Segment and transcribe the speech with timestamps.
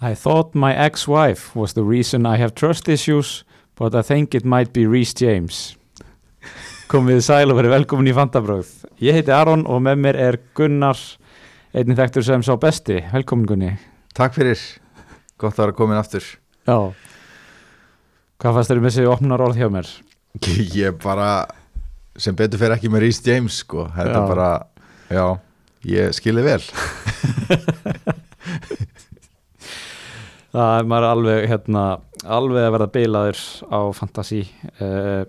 [0.00, 3.44] I thought my ex-wife was the reason I have trust issues
[3.74, 5.76] but I think it might be Rhys James.
[6.90, 8.70] Komið sæl og verið velkomin í Fantabröð
[9.02, 10.98] ég heiti Aron og með mér er Gunnar
[11.76, 13.00] einnig þekktur sem sá besti.
[13.12, 13.72] Velkomin Gunni.
[14.16, 14.58] Takk fyrir,
[15.38, 16.24] gott að vera komin aftur.
[16.66, 16.78] Já.
[18.38, 19.90] Hvað fannst þér með þessi opnar orð hjá mér?
[20.78, 21.28] Ég bara,
[22.18, 23.86] sem betur fyrir ekki með Rhys James sko.
[23.94, 24.26] Þetta Já.
[24.30, 24.48] bara,
[25.10, 25.26] já,
[25.88, 26.62] ég skilði vel
[30.58, 31.80] Það er maður alveg hérna,
[32.26, 33.40] alveg að verða bilaður
[33.70, 34.40] á Fantasí
[34.82, 35.20] uh,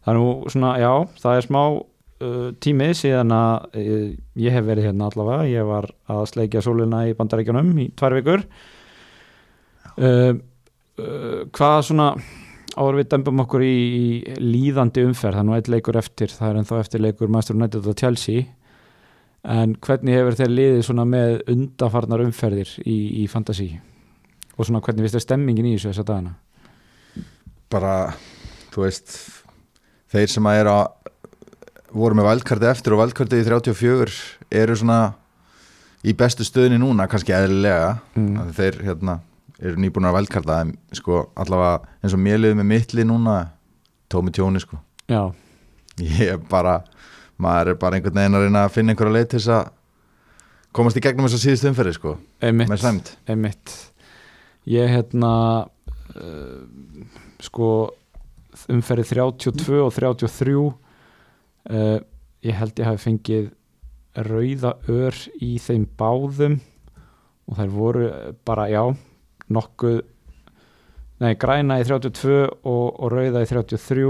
[0.00, 4.06] það er nú svona, já, það er smá uh, tími síðan að uh,
[4.40, 8.46] ég hef verið hérna allavega, ég var að sleikja sólina í bandaríkjunum í tvær vikur.
[11.50, 12.06] Hvað svona
[12.72, 16.48] áður við dömbum okkur í, í líðandi umferð, það er nú eitt leikur eftir það
[16.48, 18.48] er ennþá eftir leikur Master United og Chelsea.
[19.44, 23.74] En hvernig hefur þeir liðið svona með undafarnar umferðir í, í Fantasí
[24.60, 26.34] og svona hvernig þér stemmingin í þessu þessa dagana?
[27.72, 27.94] Bara,
[28.74, 29.16] þú veist,
[30.12, 30.84] þeir sem að er að
[31.96, 34.20] voru með valdkarti eftir og valdkarti í 34
[34.60, 35.00] eru svona
[36.06, 37.96] í bestu stöðinni núna, kannski eðlilega.
[38.14, 38.52] Mm.
[38.56, 39.18] þeir hérna
[39.60, 43.36] eru nýbúin að valdkarta en sko allavega eins og mér liðið með mittli núna
[44.12, 44.80] tómi tjóni sko.
[45.10, 45.28] Já,
[46.00, 46.80] ég er bara
[47.40, 49.70] maður er bara einhvern veginn að reyna að finna einhverja leið til þess að
[50.76, 52.16] komast í gegnum þess að síðust umferði sko.
[52.40, 53.14] Einmitt, með sæmt
[54.70, 55.32] ég hérna
[56.16, 56.60] uh,
[57.42, 57.70] sko
[58.70, 61.98] umferði 32 og 33 uh,
[62.44, 63.50] ég held ég hafi fengið
[64.26, 66.58] rauða ör í þeim báðum
[67.50, 68.08] og þær voru
[68.46, 68.82] bara, já
[69.50, 70.02] nokkuð
[71.22, 74.04] nei, græna í 32 og, og rauða í 33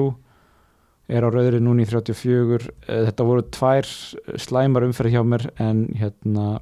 [1.11, 3.89] er á rauðri núni í 34 Eh, þetta voru tvær
[4.41, 6.61] slæmar umferð hjá mér en hérna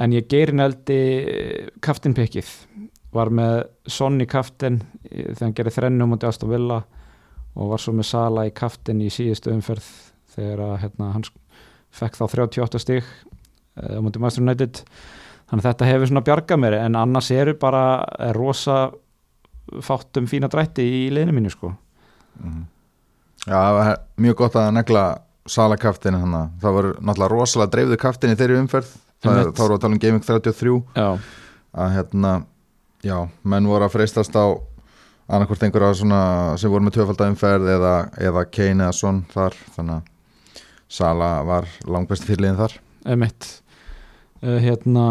[0.00, 1.00] en ég geirin eldi
[1.84, 2.48] kaftinpikkið
[3.14, 6.80] var með Sonny kaftin eh, þegar hann gerði þrennu mútið Aston Villa
[7.58, 9.88] og var svo með Sala í kaftin í síðustu umferð
[10.34, 11.26] þegar að, hérna, hann
[11.90, 13.06] fekk þá 38 stig
[13.80, 14.82] á mútið Master United.
[15.50, 17.84] Þannig þetta hefur svona bjargað mér en annars eru bara
[18.22, 18.92] er rosa
[19.82, 21.72] fátt um fína drætti í liðinu mínu sko.
[22.38, 22.62] Mhm.
[23.46, 23.90] Já, það var
[24.20, 25.04] mjög gott að negla
[25.48, 28.90] sala kaftin það var náttúrulega rosalega dreifðu kaftin í þeirri umferð
[29.20, 31.08] þá voru að tala um Gaming 33 Já,
[31.84, 32.32] að hérna,
[33.04, 34.46] já, menn voru að freistast á
[35.30, 36.22] annarkvort einhverja svona
[36.58, 41.68] sem voru með tvöfalda umferð eða, eða Kane eða Son þar þannig að Sala var
[41.86, 42.72] langbæst fyrirliðin þar.
[43.14, 43.46] Emitt
[44.42, 45.04] uh, hérna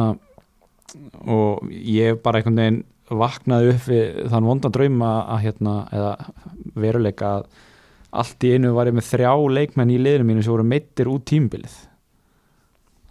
[1.24, 6.12] og ég bara einhvern veginn vaknaði upp við þann vondan drauma að hérna, eða
[6.78, 7.48] veruleika að
[8.20, 11.26] allt í einu var ég með þrjá leikmenn í liðinu mínu sem voru meittir út
[11.30, 11.78] tímbilið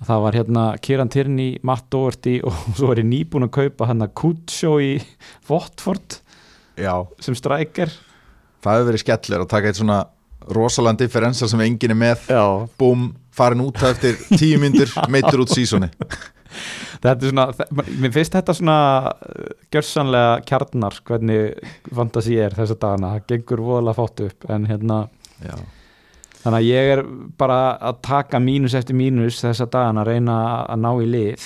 [0.07, 4.05] það var hérna Kieran Tierney, Matt Doherty og svo var ég nýbúin að kaupa hann
[4.07, 4.95] að Kutsjó í
[5.51, 6.21] Watford
[6.79, 7.91] Já, sem strækir.
[8.63, 9.99] Það hefur verið skellur að taka eitt svona
[10.55, 12.27] rosalega differensa sem enginn er með.
[12.31, 12.45] Já,
[12.79, 15.91] búm, farin út eftir tíu myndir meittur út sísoni.
[16.99, 17.47] Þetta er svona,
[18.01, 18.79] mér finnst þetta svona
[19.11, 25.03] uh, gjörsanlega kjarnar hvernig fantasi er þessa dagana, það gengur voðalega fátt upp en hérna,
[25.39, 25.55] Já,
[26.49, 27.03] þannig að ég er
[27.39, 27.59] bara
[27.91, 31.45] að taka mínus eftir mínus þessa dagana að reyna að ná í lið.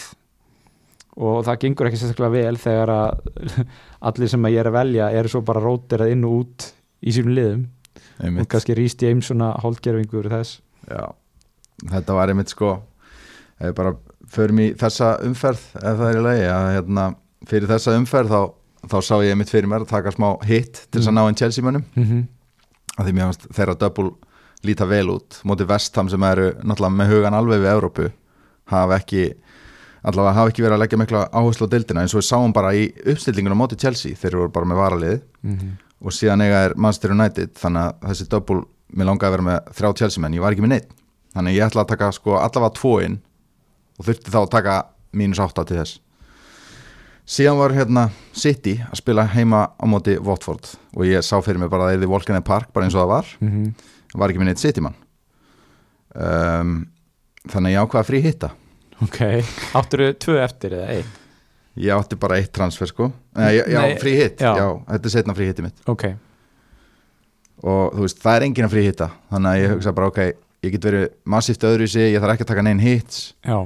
[1.22, 3.56] Og það gengur ekki sérstaklega vel þegar að
[4.08, 6.68] allir sem að ég er að velja eru svo bara rótirað inn og út
[7.02, 7.66] í sínum liðum.
[8.22, 8.48] Og einmitt.
[8.52, 10.60] kannski Rhys James svona hálfgerfingur þess.
[10.88, 11.04] Já,
[11.90, 12.76] þetta var einmitt sko
[13.62, 13.92] við bara
[14.32, 17.04] förum í þessa umferð ef það er í lagi að hérna,
[17.50, 18.40] fyrir þessa umferð þá,
[18.94, 21.18] þá sá ég einmitt fyrir mér að taka smá hit til þess að Mm.
[21.20, 21.84] ná einn Chelsea mönnum.
[21.94, 22.22] Mm -hmm.
[22.98, 24.10] að því mér fannst þeirra double
[24.64, 25.40] líta vel út.
[25.44, 28.10] Móti vestam sem eru náttúrulega með hugan alveg við Evrópu
[28.72, 29.24] hafa ekki
[30.04, 32.00] allavega hafa ekki verið að leggja mikla áherslu á deildina.
[32.02, 35.68] Eins og við sáum bara í uppstillingunum móti Chelsea þeir eru bara með varalið Mhm.
[36.04, 38.62] og síðan eiga er Manchester United þannig að þessi double,
[38.96, 40.88] mér langaði að vera með þrjá Chelsea menn, ég var ekki með neitt
[41.34, 43.20] þannig ég ætla að taka sko allavega tvo inn
[43.98, 44.84] og þurfti þá að taka
[45.14, 45.98] mínus átta til þess.
[47.26, 50.66] Síðan var hérna City að spila heima á móti Watford.
[50.96, 53.04] Og ég sá fyrir mig bara að það er því Volkanen Park bara eins og
[53.04, 53.74] það var, Mhm.
[54.18, 54.96] Var ekki með neitt City mann
[56.14, 56.74] um,
[57.48, 58.52] þannig að ég ákvaða frí hitta
[59.02, 59.20] ok,
[59.78, 61.18] áttur þau tvö eftir eða einn?
[61.82, 63.06] Ég átti bara eitt transfer sko.
[63.32, 64.50] Nei, já, Nei, frí hitt, já.
[64.60, 64.66] já.
[64.90, 65.78] þetta er setna frí hitti mitt.
[65.88, 66.02] Ok,
[67.64, 70.20] og þú veist, það er enginn að frí hitta þannig að ég hugsa bara, ok,
[70.66, 73.22] ég get verið massíft öðru í sig, ég þarf ekki að taka neinn hits.
[73.48, 73.56] Já.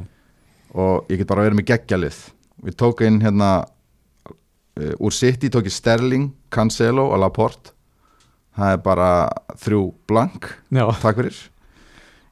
[0.76, 2.20] Og ég get bara verið með geggjalið
[2.66, 3.50] við tók inn hérna
[4.30, 7.74] uh, úr City tók ég Sterling, Cancelo og Laporte
[8.56, 9.10] það er bara
[9.60, 11.38] þrjú blank, Já, takk fyrir.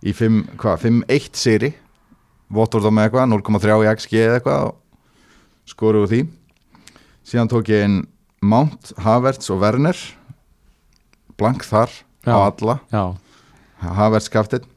[0.04, 1.70] Í 5, hvað, 5-1 seri
[2.54, 4.74] Votvort á með eitthvað, 0,3 í XG eða eitthvað og
[5.72, 6.20] skoru úr því.
[7.24, 7.96] Síðan tók ég inn
[8.44, 9.96] Mount, Havertz og Werner.
[11.40, 11.88] Blank þar
[12.28, 12.36] á Já.
[12.44, 12.76] alla.
[12.92, 13.04] Já,
[13.96, 14.68] Havertz kaftið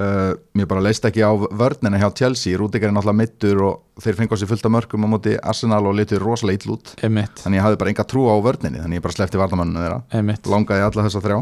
[0.00, 4.20] uh, mér bara leist ekki á vörnina hjá Chelsea, Rúdikar er náttúrulega mittur og þeir
[4.20, 6.94] fengu á sig fullt af mörgum á móti Arsenal og litur rosalega ill út.
[7.06, 10.00] Emitt, þannig ég hafði bara enga trú á vörninni þannig ég bara slefti vardamanninu þeirra.
[10.20, 11.38] Emitt langaði alla þessa þrjá.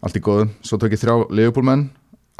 [0.00, 1.90] Allt í góðu, svo tók ég þrjá Leopoldmenn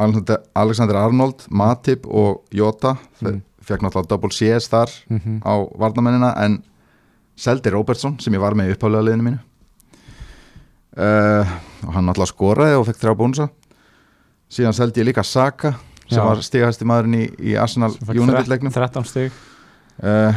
[0.00, 2.96] Alexander, Arnold Matip og Jota.
[3.20, 3.42] Mm.
[3.60, 6.62] fekk náttúrulega double CS þar mm á vardamennina en
[7.36, 9.40] seldi Robertson sem ég var með í upphálega liðinu mínu.
[10.96, 11.46] Uh,
[11.86, 13.46] og hann náttúrulega skoraði og fekk þrjá bónusa
[14.50, 15.74] síðan seldi ég líka Saka
[16.10, 16.24] sem Já.
[16.26, 19.36] var stigahæsti maðurinn í, í Arsenal United-leiknum 13 stig.
[20.00, 20.34] Uh,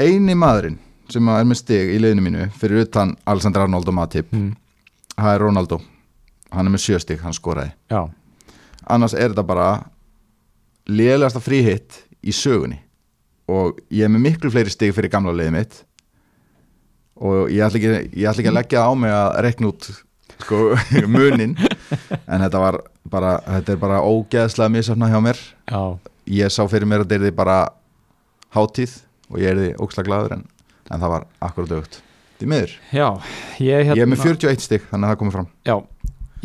[0.00, 0.76] eini maðurinn
[1.12, 4.52] sem er með stig í liðinu mínu fyrir utan Alexander Arnold og Matip mm.
[5.16, 5.80] það er Ronaldo.
[6.54, 7.72] Hann er með sjö stig, hann skoraði.
[7.90, 8.06] Já,
[8.86, 9.68] annars er þetta bara
[10.86, 12.78] lélegasta fríhitt í sögunni.
[13.50, 15.80] Og ég er með miklu fleiri stig fyrir gamla liðið mitt.
[17.20, 19.88] Og ég ætla ekki, ég ætla ekki að leggja á mig að rekna út
[20.44, 20.60] sko,
[21.16, 21.56] munin.
[22.28, 22.80] En þetta var
[23.10, 25.40] bara þetta er bara ógeðslega misafna hjá mér.
[25.68, 25.82] Já,
[26.40, 27.58] ég sá fyrir mér að þetta er bara
[28.54, 29.00] hátíð
[29.32, 30.44] og ég er því ókslega glaður en,
[30.90, 32.00] en það var akkurat aukt
[32.38, 33.06] því miður, já
[33.62, 35.50] ég, hérna, ég er með 41 stig þannig að það komið fram.
[35.68, 35.74] Já,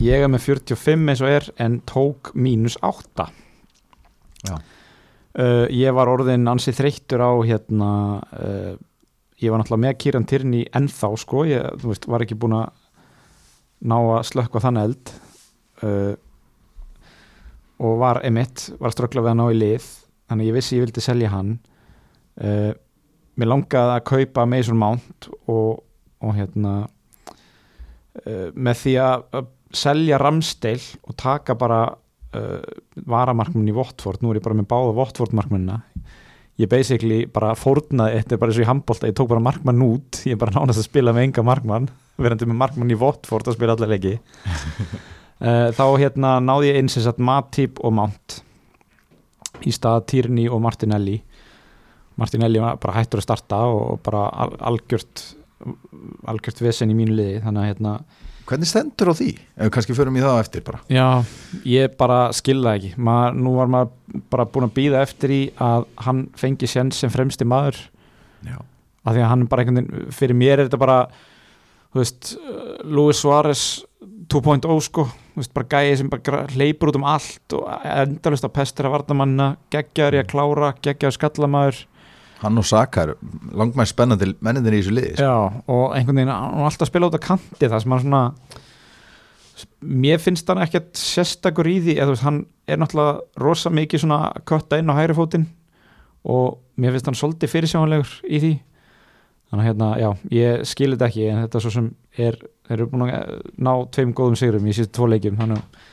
[0.06, 3.25] ég er með 45 eins og er en tók mínus 8
[4.48, 4.54] Já.
[4.56, 7.90] uh, ég var orðin ansið þreyttur á hérna
[8.22, 8.75] uh,
[9.40, 12.69] ég var náttúrulega með Kieran Tierney ennþá sko, ég veist, var ekki búin að
[13.80, 15.12] ná að slökka þann eld
[15.86, 16.14] uh,
[17.80, 19.90] og var emitt, var ströggla við að ná í lið
[20.30, 21.54] þannig að ég vissi ég vildi selja hann.
[22.40, 22.72] Uh,
[23.40, 25.80] mér langaði að kaupa Mason Mount og,
[26.20, 29.50] og hérna uh, með því að, að
[29.80, 32.62] selja Ramsdale og taka bara uh,
[33.10, 35.82] varamarkmunni í Votford nú er ég bara með báða Votford markmunna
[36.60, 39.86] ég basically bara fórnaði þetta er bara eins og í handbólta, ég tók bara markmann
[39.86, 41.90] út ég er bara nánast að spila með enga markmann
[42.20, 44.18] verandi með markmann í Votford að spila allar leiki.
[45.40, 48.40] Uh, þá hérna náði ég eins og satt Matip og Mount
[49.68, 51.20] í stað Tierney og Martinelli.
[52.20, 55.30] Martinelli var bara hættur að starta og bara al algjört
[56.30, 57.94] algjört vesen í mínu liði þannig að hérna
[58.50, 59.30] hvernig stendur á því?
[59.38, 60.81] ef við kannski förum í það eftir bara.
[60.92, 61.07] Já,
[61.69, 62.92] ég bara skilða ekki.
[62.98, 67.13] Maður, nú var maður bara búin að býða eftir í að hann fengi séns sem
[67.13, 67.80] fremsti maður.
[68.46, 68.56] Já.
[69.04, 70.98] af því að hann bara einhvern veginn, fyrir mér er þetta bara
[71.92, 73.63] þú veist, uh, Luis Suárez
[74.30, 75.06] 2.0 sko.
[75.34, 79.54] Þú veist, bara gæði sem bara hleypur út um allt og endalust að pestra vardamanna
[79.74, 81.81] geggjaður í að klára, geggjaður skallamaður
[82.39, 83.13] hann og Saka er
[83.56, 85.27] langmæst spennandi mennindir í þessu liði sko.
[85.27, 88.03] Já, og einhvern veginn hann var alltaf að spila út á kanti það sem hann
[88.06, 88.24] svona
[89.83, 92.39] mér finnst hann ekkert sérstakur í því eða þú veist, hann
[92.69, 95.47] er náttúrulega rosa mikið svona kötta inn á hægri fótinn
[96.24, 98.53] og mér finnst hann svolítið fyrirsjáanlegur í því
[99.50, 101.91] þannig að hérna, já, ég skil þetta ekki en þetta svo sem
[102.21, 102.38] er,
[102.69, 105.86] þeir eru búin að ná tveim góðum sigurum í síðan tvo leikjum þannig að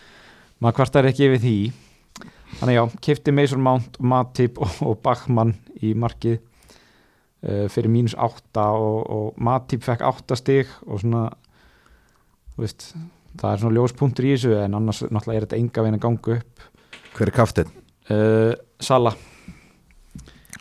[0.60, 1.56] maður kvartar ekki yfir því
[2.60, 8.69] þannig já, kifti Mason Mount Matip og, og Bachmann í markið uh, fyrir mínus 8
[8.76, 11.26] og, og Matip fekk 8 stig og svona
[12.54, 12.93] þú veist,
[13.37, 16.38] það er svona ljóspunktur í þessu en annars náttúrulega er þetta enga veginn að ganga
[16.38, 16.70] upp.
[17.16, 17.75] Hver er kaftinn?
[18.10, 19.12] uh, Sala,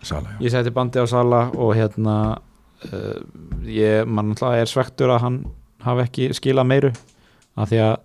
[0.05, 3.19] Sala, ég seti bandi á Sala og hérna uh,
[3.67, 5.39] ég, mann náttúrulega er svektur að hann
[5.85, 6.91] hafi ekki skilað meiru
[7.55, 7.95] af því að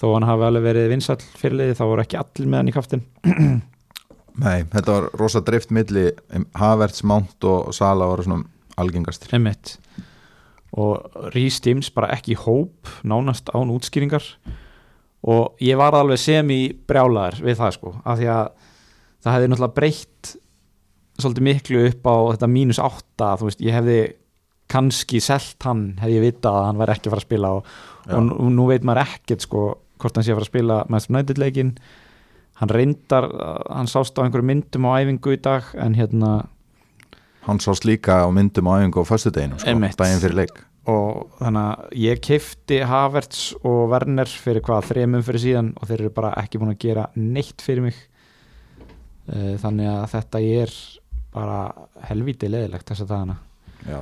[0.00, 3.04] þó hann hafi alveg verið vinsall fyrirliði þá voru ekki allir með hann í kaftin
[4.40, 6.06] Nei, þetta var rosa drift milli
[6.56, 8.44] Havertz, Mount og Sala voru svona
[8.80, 9.34] algengastir.
[9.36, 9.74] Emmett
[10.70, 14.22] og Rhys James bara ekki hóp nánast án útskýringar.
[15.26, 18.44] Og ég var alveg sem í brjálaður við það sko, af því að
[19.20, 20.30] það hefði náttúrulega breytt
[21.20, 23.98] svolítið miklu upp á þetta mínus átta þú veist, ég hefði
[24.70, 27.70] kannski selt hann, hefði ég vitað að hann væri ekki að fara að spila og,
[28.16, 29.64] og nú veit maður ekkert sko
[30.00, 31.74] hvort hann sé að fara að spila Master United leikin
[32.60, 33.28] hann reyndar,
[33.72, 36.32] hann sást á einhverju myndum á æfingu í dag en hérna
[37.46, 40.60] Hann sást líka á myndum á æfingu á föstudeginu, sko, daginn fyrir leik.
[40.90, 46.02] Og þannig að ég keifti Havertz og Werner fyrir hvað þremum fyrir síðan og þeir
[46.02, 47.98] eru bara ekki búin að gera neitt fyrir mig.
[49.30, 50.74] Eh, þannig að þetta er
[51.32, 51.58] bara
[52.08, 53.36] helvíti leðilegt þess að dagana.
[53.88, 54.00] Já.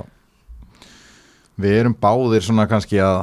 [1.59, 3.21] Við erum báðir svona kannski að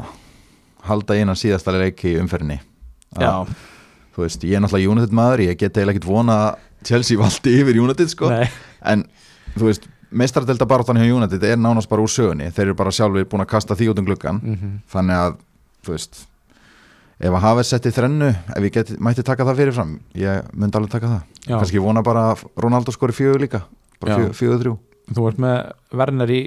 [0.88, 2.60] halda einan síðasta leiki í umferðinni.
[3.16, 3.52] Að,
[4.16, 6.36] Þú veist, ég er náttúrulega United maður, ég get eiginlega ekkert vona
[6.86, 8.30] Chelsea valdi yfir United, sko.
[8.32, 8.46] Nei,
[8.88, 9.02] En,
[9.58, 12.48] þú veist, meistaradelda baráttan hjá United er nánast bara úr sögunni.
[12.54, 15.36] Þeir eru bara sjálfur búin að kasta því út um gluggan mm Þannig að,
[15.84, 16.22] þú veist
[17.16, 18.26] Ef að hafa sett í þrennu,
[18.56, 21.22] ef ég get, mætti taka það fyrir fram Ég myndi alveg taka það.
[21.46, 21.54] Já.
[21.56, 22.24] Kannski vona bara
[22.60, 23.62] Ronaldo skori fjögur líka
[24.00, 24.74] Bara fjögur, þrjú.
[25.16, 25.56] Þú ert með
[25.96, 26.40] Werner í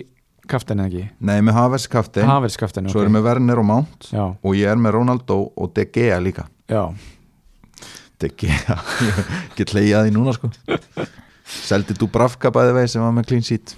[0.49, 1.05] kaftin eða ekki?
[1.29, 4.69] Nei, með Havers kaftin, Havels kaftin, svo erum við Werner og Mount Já, og ég
[4.71, 6.47] er með Ronaldo og De Gea líka.
[6.69, 6.83] Já,
[8.19, 8.77] De Gea,
[9.57, 10.49] get leiðið því núna sko.
[11.49, 13.75] Seldi Dubravka bæði vegi sem var með clean sheet.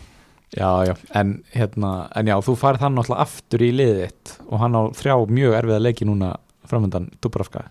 [0.51, 0.95] Já, já.
[1.15, 4.81] En hérna, en já, þú farið hann náttúrulega aftur í liðið þitt og hann á
[4.99, 6.33] þrjá mjög erfiða leiki núna
[6.67, 7.67] framöndan Dubravka.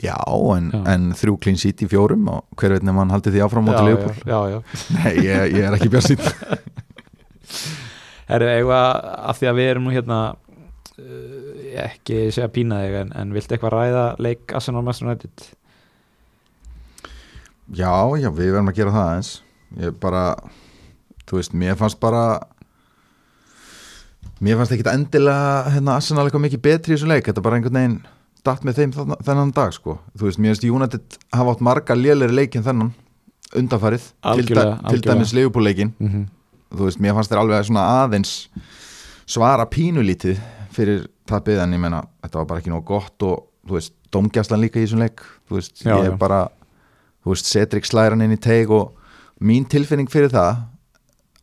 [0.00, 0.16] Já,
[0.56, 0.80] en, Já.
[0.94, 3.82] en þrjú clean sheet í fjórum og hver veit nefnum hann haldi því áfram móti
[3.82, 4.60] já, Leopold já, já, já.
[4.96, 6.24] Nei, ég, ég er ekki björn sýtt
[8.30, 8.86] Herru, eitthvað
[9.30, 13.56] af því að við erum nú hérna uh, ekki segja pína þig en, en viltu
[13.56, 15.46] eitthvað ræða leik Arsenal Master United?
[17.70, 19.32] Já, já, við verðum að gera það eins
[19.78, 20.22] Ég bara,
[21.30, 22.22] þú veist, mér fannst bara
[24.42, 27.78] Mér fannst ekkit endilega hérna Arsenal eitthvað mikið betri í þessu leik Þetta bara einhvern
[27.78, 28.00] veginn
[28.46, 29.98] datt með þeim þarna- þennan dag sko.
[30.16, 32.92] Þú veist, mér finnst United hafa átt marga lélegri leikin þennan
[33.60, 36.24] undanfarið til, til dæmis Leopold-leikin Mm -hmm.
[36.70, 38.34] Þú veist, mér fannst þér alveg svona aðeins
[39.30, 40.40] svara pínulítið
[40.74, 44.62] fyrir tapið en ég meina, þetta var bara ekki nóg gott og þú veist, domgjastlan
[44.62, 45.22] líka í þessum leik.
[45.48, 46.44] Þú veist, Já, ég er bara
[47.24, 48.96] þú veist, Cedric slæran inn í teig og
[49.42, 50.64] mín tilfinning fyrir það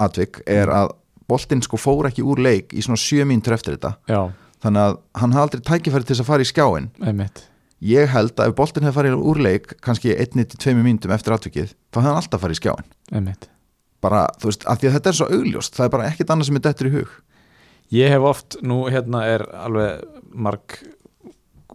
[0.04, 0.94] atvik, er að
[1.28, 4.22] boltinn sko fór ekki úr leik í svona sjö mínútur eftir þetta, Já,
[4.64, 7.44] þannig að hann hafði aldrei tækifæri til þess að fara í skjáin einmitt.
[7.88, 12.00] Ég held að ef boltinn hefði farið úr leik kannski 1-2 mínútum eftir atvikið þá
[12.00, 13.50] hefði hann alltaf farið í skjáin einmitt
[14.08, 16.50] bara, þú veist, af því að þetta er svo augljóst það er bara ekkit annað
[16.50, 17.16] sem er dettur í hug.
[17.96, 20.80] Ég hef oft, nú hérna er alveg marg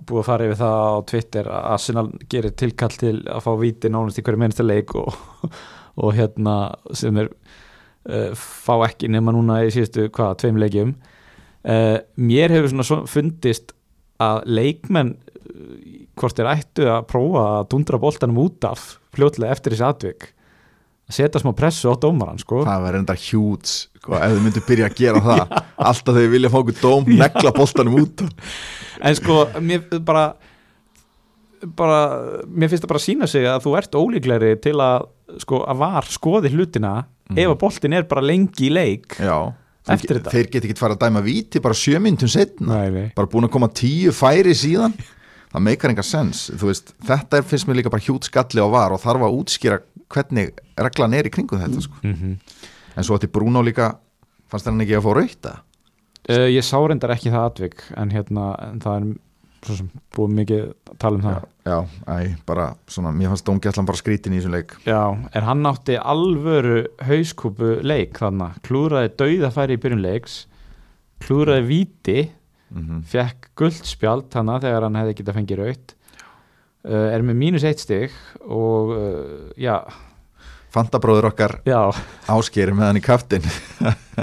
[0.02, 3.90] búið að fara yfir það á Twitter að Arsenal gerir tilkall til að fá víti
[3.92, 5.14] nánast í hverju minnsta leik og,
[6.02, 6.56] og hérna
[6.98, 10.94] sem er uh, fá ekki nema núna í síðustu hvað, tveim leikjum.
[11.62, 13.72] Uh, mér hefur svona svo fundist
[14.22, 15.74] að leikmenn uh,
[16.18, 20.32] hvort er ættu að prófa að dundra boltanum út af fljótlega eftir þessi atvik
[21.14, 22.62] setja smá pressu á dómaran sko.
[22.66, 25.58] Það var enda hjúts sko, ef þau myndu byrja að gera það.
[25.90, 28.24] Alltaf þegar vilja fá okkur dóm, negla boltanum út.
[29.02, 30.32] En sko, mér bara
[31.78, 31.98] bara,
[32.50, 35.08] mér finnst það bara að sína sig að þú ert ólíklegri til að
[35.42, 36.94] sko, að var skoði hlutina
[37.32, 39.36] ef að boltin er bara lengi í leik já,
[39.82, 40.32] Eftir þeir, þetta.
[40.34, 43.08] þeir get ekki fara að dæma víti bara sjö myndum setna nei.
[43.16, 44.94] bara búin að koma tíu færi síðan.
[45.52, 46.46] Það meikar enga sens.
[46.56, 49.80] Veist, þetta er, finnst mér líka bara hjút skalli á var og þarf að útskýra
[50.12, 50.54] hvernig
[50.88, 52.00] reglan er í kringum þetta sko.
[52.02, 52.62] Mm -hmm.
[52.96, 53.94] en svo ætti Bruno líka
[54.50, 55.52] fannst hann ekki að fá rauta
[56.28, 60.62] uh, ég sá reyndar ekki það atvik en hérna, en það er sem búið mikið
[60.90, 61.34] að tala um það.
[61.64, 61.78] Já, já,
[62.10, 64.72] æ, bara svona mér fannst dómgætlan bara skrítin í þessum leik.
[64.82, 70.46] Já, en hann átti alvöru hauskúpu leik þannig, klúraði dauðafæri í byrjun leiks
[71.22, 72.20] klúraði víti
[72.72, 75.94] mm fekk guldspjald þannig þegar hann hefði getað fengið raut
[76.88, 79.76] uh, er með mínus eitt stig og uh, já,
[80.72, 81.80] Fantabróður okkar já.
[82.32, 83.48] Áskeri með hann í kaftin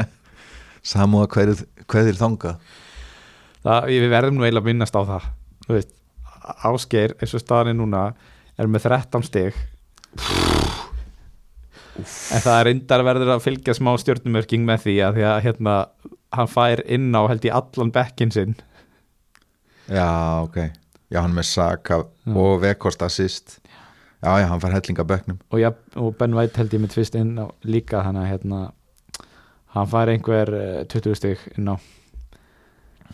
[0.91, 2.55] samúða hverjir, hverjir þanga
[3.65, 5.27] það, við verðum nú eiginlega að minnast á það.
[5.69, 5.95] Veist,
[6.65, 8.03] Ásgeir eins og staðan er núna
[8.59, 9.57] er með 13 stig.
[11.99, 15.75] En það er reyndar verður að fylgja smá stjórnumörking með því að því að hérna
[16.35, 18.55] hann fær inn á held í allan bekkin sinn.
[19.89, 20.07] Já
[20.45, 20.57] ok,
[21.11, 23.57] já hann með Saka og Vekost assist
[24.23, 25.38] já já hann fær hellinga bekknum.
[25.51, 28.59] Og, ja, og Ben White held ég með tvist inn á líka þannig að hérna
[29.75, 31.75] hann fær einhver uh, 20 stig inn á.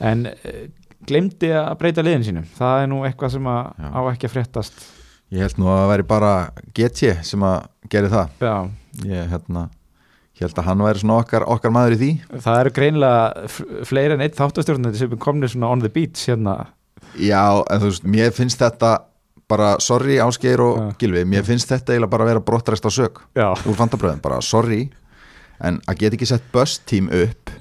[0.04, 0.66] En uh,
[1.08, 4.86] glemdi að breyta liðin sínum það er nú eitthvað sem á ekki að fréttast.
[5.34, 6.34] Ég held nú að það væri bara
[6.78, 8.34] GT sem að geri það.
[8.46, 8.56] Já,
[9.10, 9.64] ég hérna,
[10.40, 12.10] held að hann væri svona okkar, okkar maður í því.
[12.46, 16.28] Það eru greinilega f- fleiri en eitt þáttastjórnandi sem er komnir svona on the beach
[16.30, 16.56] hérna.
[17.22, 18.92] Já en þú veist, mér finnst þetta
[19.50, 20.86] bara sorry Ásgeir og Já.
[21.00, 23.22] Gilvi mér finnst þetta eiginlega bara að vera brottræst á sök.
[23.36, 24.90] Já, úr fantabröðum, bara sorry
[25.64, 27.52] en að geta ekki sett bust team upp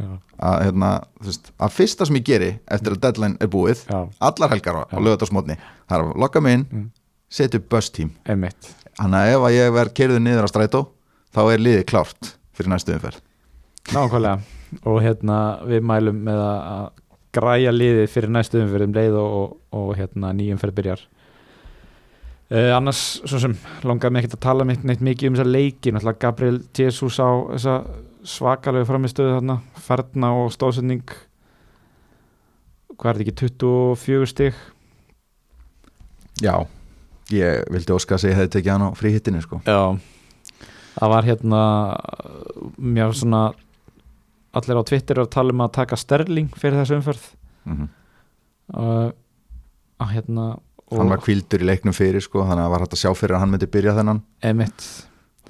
[0.42, 0.88] að, hérna,
[1.22, 4.82] veist, að fyrsta sem ég geri eftir að deadline er búið já, allar helgar á,
[4.98, 6.90] lögatarsmótni það er að lokka mig inn, Mm.
[7.30, 7.74] setja upp
[8.26, 8.74] einmitt.
[8.94, 10.80] Þannig að ef að ég verð kerður niður á strætó
[11.34, 13.20] þá er liðið klárt fyrir næstu umferð.
[13.90, 14.38] Nákvæmlega.
[14.86, 16.90] Og hérna við mælum með að að
[17.34, 21.00] græja liðið fyrir næstu umferð um leið og, og, og hérna nýjumferð byrjar
[22.54, 25.94] uh, annars svo sem langaði mig ekkert að tala mitt neitt mikið um þessa leiki
[26.22, 27.76] Gabriel Jesus á þessa
[28.24, 29.58] svakalegu framistöðu þarna.
[29.84, 31.04] Ferna og stóðsending
[32.94, 34.62] hvað er þetta ekki 24 stig?
[36.42, 36.54] Já,
[37.34, 39.60] ég vildi óska að segja hefði tekið hann á fríhittinu sko.
[39.66, 39.98] Já.
[40.94, 41.60] Það var hérna
[42.78, 43.42] mjög svona
[44.54, 47.28] allir á Twitter að tala um að taka Sterling fyrir þessu umferð.
[47.66, 47.90] Mm
[48.72, 49.10] uh,
[50.00, 50.46] að hérna
[50.92, 53.44] hann var kvildur í leiknum fyrir sko, þannig að var hægt að sjá fyrir að
[53.44, 54.22] hann myndi byrja þennan.
[54.44, 54.86] Emitt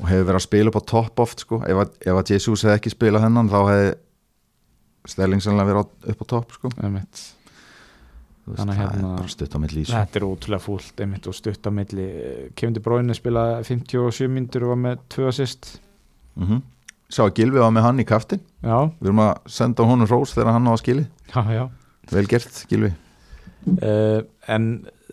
[0.00, 1.60] og hefur verið að spila upp á topp oft sko.
[1.62, 3.94] ef, að, ef að Jesus hefði ekki spilað hennan þá hefði
[5.04, 6.70] Sterling sannlega verið upp á topp sko.
[6.74, 11.66] veist, það hérna- er bara stutt á milli þetta er ótrúlega fúlt einmitt og stutt
[11.68, 12.06] á milli.
[12.56, 15.78] Kevin De Bruyne spilaði 57 myndur og var með 2 assist.
[16.36, 16.62] Mm
[17.12, 20.32] Sá að Gilvi var með hann í kaftin já, Við erum að senda honum rós
[20.34, 21.64] þegar hann á að skili já, já.
[22.10, 25.03] Vel gert Gilvi uh, en uh,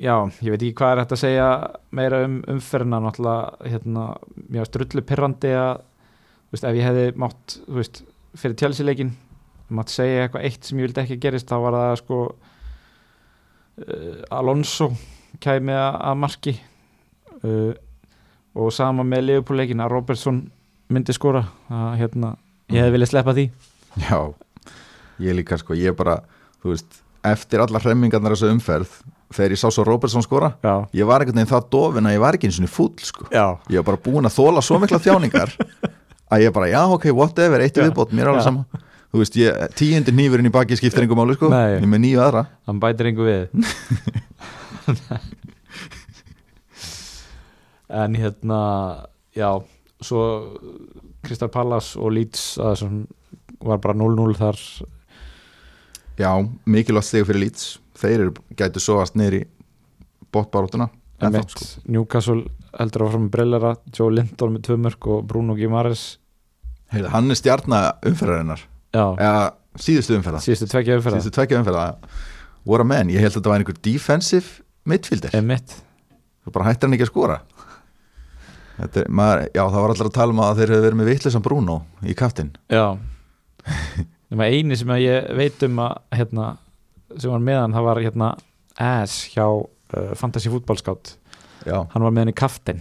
[0.00, 1.48] já, ég veit ekki hvað er hægt að segja
[1.94, 4.06] meira um umferðina náttúrulega hérna,
[4.54, 8.02] mjög strullu pirrandi að þú veist, ef ég hefði mátt þú veist,
[8.38, 9.14] fyrir tjálsileikin
[9.74, 14.90] mátt segja eitthvað eitt sem ég vildi ekki gerist þá var það sko uh, Alonso
[15.42, 16.54] kæmi að, marki
[17.42, 17.72] uh,
[18.54, 20.44] og sama með Leopoldleikin að Robertson
[20.92, 21.42] myndi skora
[21.72, 22.34] að hérna,
[22.70, 23.44] ég hefði viljað sleppa því.
[24.04, 24.18] Já,
[25.24, 26.20] ég líka sko Ég bara,
[26.62, 28.94] þú veist, eftir alla hremmingarnar þessu umferð
[29.34, 32.22] Þegar ég sá svo Robertson skora já, Ég var einhvern veginn það dofin að ég
[32.22, 33.26] var ekki eins og fúll sko.
[33.34, 35.54] Já, Ég var bara búin að þóla svo mikla þjáningar
[36.34, 37.82] Að ég bara, já ok, whatever, eitt Já.
[37.84, 38.82] viðbót Mér er alveg sama.
[39.14, 41.46] Þú veist, ég, tíundir nýfurinn í baki skiptir einhver máli sko.
[41.52, 41.76] Nei.
[41.76, 42.40] Ég er með nýju aðra.
[42.66, 43.42] Hann bætir einhver við.
[47.94, 48.60] En hérna
[49.36, 49.50] já,
[50.02, 50.22] svo
[51.22, 54.58] Kristal Pallas og Leeds var bara 0-0 þar.
[56.18, 56.30] Já,
[56.66, 58.80] mikilvægt stegu fyrir Leeds Þeir gætu
[60.34, 60.88] bóttbaróttuna
[61.22, 61.80] Ennþá, Emmett, sko.
[61.94, 62.42] Newcastle
[62.74, 66.02] heldur áfram með brellera Joe Linton með tvö mörg og Bruno Guimares
[66.90, 68.60] Heyrðu, Hann er stjarna umferðarinnar.
[68.94, 69.44] Já, Eða
[69.80, 70.42] síðustu umferða.
[70.44, 71.20] Síðustu tvekja umferða.
[71.20, 71.86] Síðustu tvekja umferða.
[72.66, 75.34] What a man, ég held að þetta var einhver defensive midfielder.
[75.38, 75.74] Emmett,
[76.44, 77.38] Þú bara hættir hann ekki að skora.
[78.76, 81.10] Þetta er, maður, Já, það var allir að tala um að þeir hefur verið með
[81.12, 82.84] vittlisan Bruno í kaftin já.
[84.34, 86.48] Eini sem ég veit um að hérna,
[87.16, 88.30] sem var meðan það var hérna
[88.80, 91.14] Ass hjá uh, Fantasy fútbolskátt
[91.64, 92.80] Já, hann var með hann í kaftin.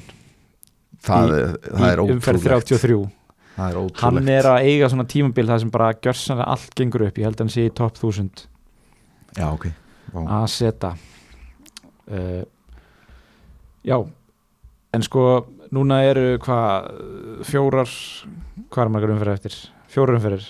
[1.04, 2.98] Það, það er í umferð ótrúlegt 33
[3.54, 4.02] Það er ótrúlegt.
[4.04, 7.20] Hann er að eiga svona tímabil það sem bara gjörsanlega allt gengur upp.
[7.20, 8.44] Ég held að hann sé í top 1000
[9.38, 9.68] Já, ok.
[10.14, 10.20] Vá.
[10.42, 12.44] að setja uh,
[13.88, 13.98] já.
[14.94, 15.24] En sko
[15.74, 16.90] núna eru hvað
[17.50, 17.94] fjórar
[18.68, 19.56] hvað er margar umferðir eftir?
[19.94, 20.50] Fjórar umferðir.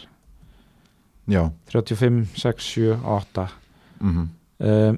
[1.32, 3.46] Já, 35, 6, 7, 8
[4.04, 4.32] mhm.
[4.63, 4.98] Um,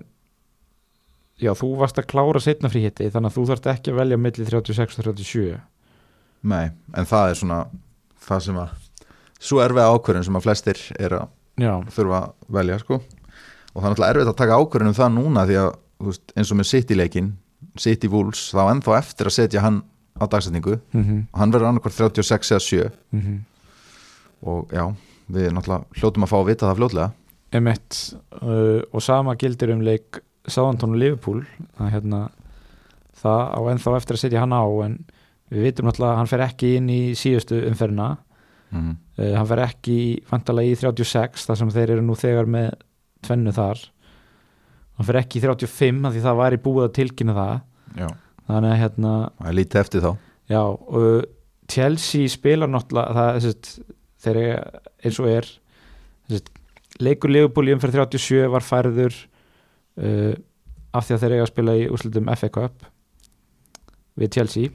[1.41, 4.46] já þú varst að klára setna fríhitti þannig að þú þarft ekki að velja milli
[4.46, 5.56] 36 og 37
[6.46, 7.60] Nei, en það er svona
[8.26, 8.76] það sem að
[9.41, 11.26] svo erfið ákvörðin sem að flestir er að
[11.62, 13.00] já, þurfa að velja sko.
[13.00, 15.72] Og það er náttúrulega erfitt að taka ákvörðin um það núna því að
[16.06, 17.34] veist, eins og með City leikin
[17.82, 19.82] City Wolves, þá ennþá eftir að setja hann
[20.15, 20.78] á dagsetningu.
[20.96, 23.39] Mm og hann verður annarkvort 36 eða 7 -hmm.
[24.48, 24.86] og já,
[25.28, 27.12] við náttúrulega hljótum að fá að vita það fljótlega
[27.56, 27.98] Emmett
[28.41, 31.44] uh, og sama gildir um leik Sáðantón og Liverpool.
[31.82, 32.22] Að hérna
[33.15, 35.00] það á ennþá eftir að setja hann á en
[35.54, 38.15] við vitum náttúrulega að hann fer ekki inn í síðustu umferðina.
[38.76, 38.96] Mm.
[39.22, 42.72] uh, hann fer ekki í vantalega í 36 þar sem þeir eru nú þegar með
[43.26, 43.84] tvennu þar.
[44.96, 47.56] Hann fer ekki í 35 af því það væri búið að tilkynna það.
[47.96, 48.08] Já,
[48.50, 50.12] þannig að hérna það er lítið eftir þá.
[50.52, 51.26] Já og
[51.72, 53.72] Chelsea spilar náttúrulega það sest,
[54.22, 55.50] þeir eru eins og er
[56.30, 56.52] sest,
[57.04, 59.16] leikur Liverpool í umferð 37 var færður
[60.00, 60.34] uh,
[60.96, 62.86] af því að þeir eiga að spila í úrslutum FA Cup
[64.20, 64.74] við Chelsea.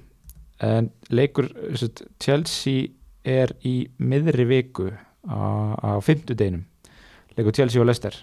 [0.61, 1.49] En leikur
[1.81, 2.91] sest, Chelsea
[3.25, 4.91] er í miðri viku
[5.25, 5.41] á,
[5.81, 6.67] á fimmtudeginum.
[7.39, 8.17] Leikur Chelsea og Leicester.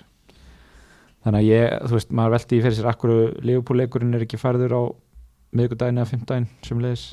[1.26, 4.40] Þannig að ég, þú veist, maður velti í fyrir sér akkur Liverpool leikurinn er ekki
[4.40, 4.82] færður á
[5.56, 7.08] miðvikudaginn eða fimmtudaginn sem leiðis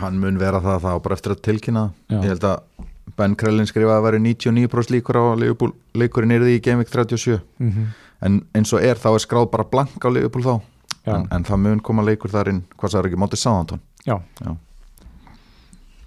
[0.00, 2.16] Hann mun vera það þá bara eftir að tilkynna Já.
[2.18, 2.75] Ég held að
[3.16, 6.90] Ben Krellin skrifaði að væri 99% líkur á Liverpool leikurinn er því í Game Week
[6.90, 7.86] 37 mm -hmm.
[8.26, 10.60] en eins og er þá er skráð bara blank á Liverpool þá.
[11.06, 13.80] En, en það mun koma leikur þar inn hvað það er ekki, mótið Sáðantón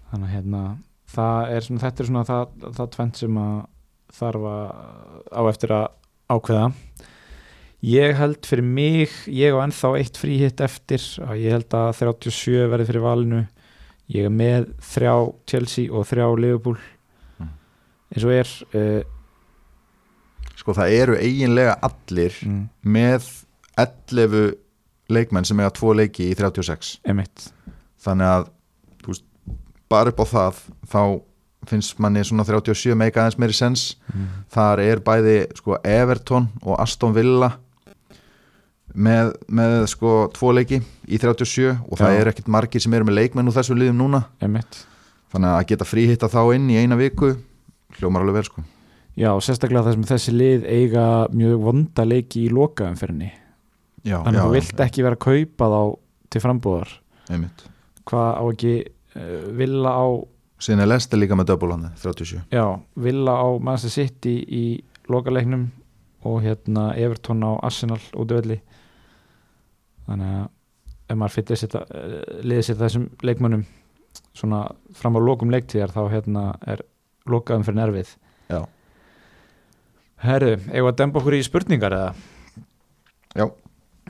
[0.10, 0.62] þannig að hérna
[1.10, 3.58] það er svona, þetta er svona það, það tvent sem að
[4.20, 4.70] þarf að
[5.30, 5.86] á eftir að
[6.30, 6.70] ákveða.
[7.90, 11.06] Ég held fyrir mig ég á ennþá eitt fríhitt eftir
[11.40, 13.44] ég held að 37 verði fyrir valinu
[14.10, 15.14] ég er með þrjá
[15.50, 16.80] Chelsea og þrjá Liverpool.
[17.40, 17.54] Mm.
[18.16, 19.16] eins og er uh,
[20.60, 23.28] Sko það eru eiginlega allir mm, með
[23.80, 24.58] 11
[25.10, 27.48] leikmenn sem eiga tvo leiki í 36 emitt
[28.04, 28.50] þannig að
[29.08, 29.26] veist,
[29.92, 30.60] bara upp á það
[30.92, 31.02] þá
[31.70, 34.28] finnst manni svona 37 meika aðeins meiri sens mm.
[34.52, 37.54] þar er bæði sko Everton og Aston Villa
[39.00, 42.20] með, með sko tvo leiki í 37 og það Já.
[42.20, 44.26] er ekkert margir sem eru með leikmenn úr þessu liðum núna.
[44.44, 44.84] Emitt
[45.34, 47.36] þannig að geta fríhitta þá inn í eina viku
[48.00, 48.64] hljómar alveg vel sko.
[49.20, 53.30] Já, sérstaklega þess að þessi lið eiga mjög vonda leiki í lokaumferðinni.
[54.08, 55.82] Já, þannig að þú vilt ekki vera að kaupa þá
[56.30, 56.94] til frambúðar.
[57.30, 57.66] Einmitt.
[58.10, 60.08] hvað á ekki uh, Villa á
[60.60, 62.64] síðan er Lester líka með double hann 37 já,
[62.98, 64.64] Villa á Manchester City í
[65.12, 65.68] lokaleiknum
[66.26, 68.58] og hérna Everton á Arsenal út af velli
[70.10, 70.48] þannig að
[71.10, 71.84] ef maður fyrir setja,
[72.46, 73.64] liðið sér þessum leikmönnum
[74.34, 74.64] svona
[74.98, 76.84] fram á lokum leiktíðar þá hérna er
[77.30, 78.14] lokaðum fyrir nervið
[78.50, 78.62] Já.
[80.20, 82.14] Herðu, eigum við að demba okkur í spurningar eða?
[83.38, 83.46] Já.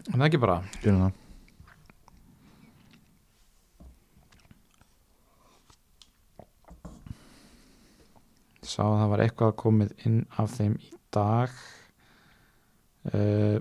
[0.10, 1.18] En það ekki bara Gjörðu það.
[8.70, 11.54] sá að það var eitthvað komið inn af þeim í dag
[13.10, 13.58] uh,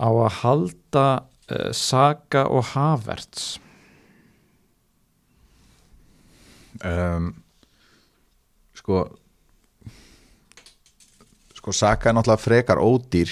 [0.00, 1.06] á að halda
[1.52, 3.58] uh, Saga og Havertz
[6.84, 7.30] um,
[8.76, 9.02] sko
[11.60, 13.30] sko Saka er náttúrulega frekar ódýr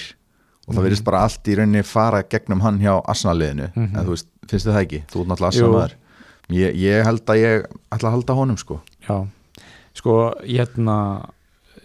[0.67, 0.85] og það Mhm.
[0.85, 3.95] verðist bara allt í rauninni fara gegnum hann hjá Arsenal-liðinu Mhm.
[3.97, 4.99] en þú veist, finnst þið það ekki?
[5.09, 5.47] Þú ert náttúrulega.
[5.47, 5.95] Arsenal-maður
[6.49, 9.27] ég, ég held að ég ætla að halda honum sko Já,
[9.95, 11.29] sko ég hérna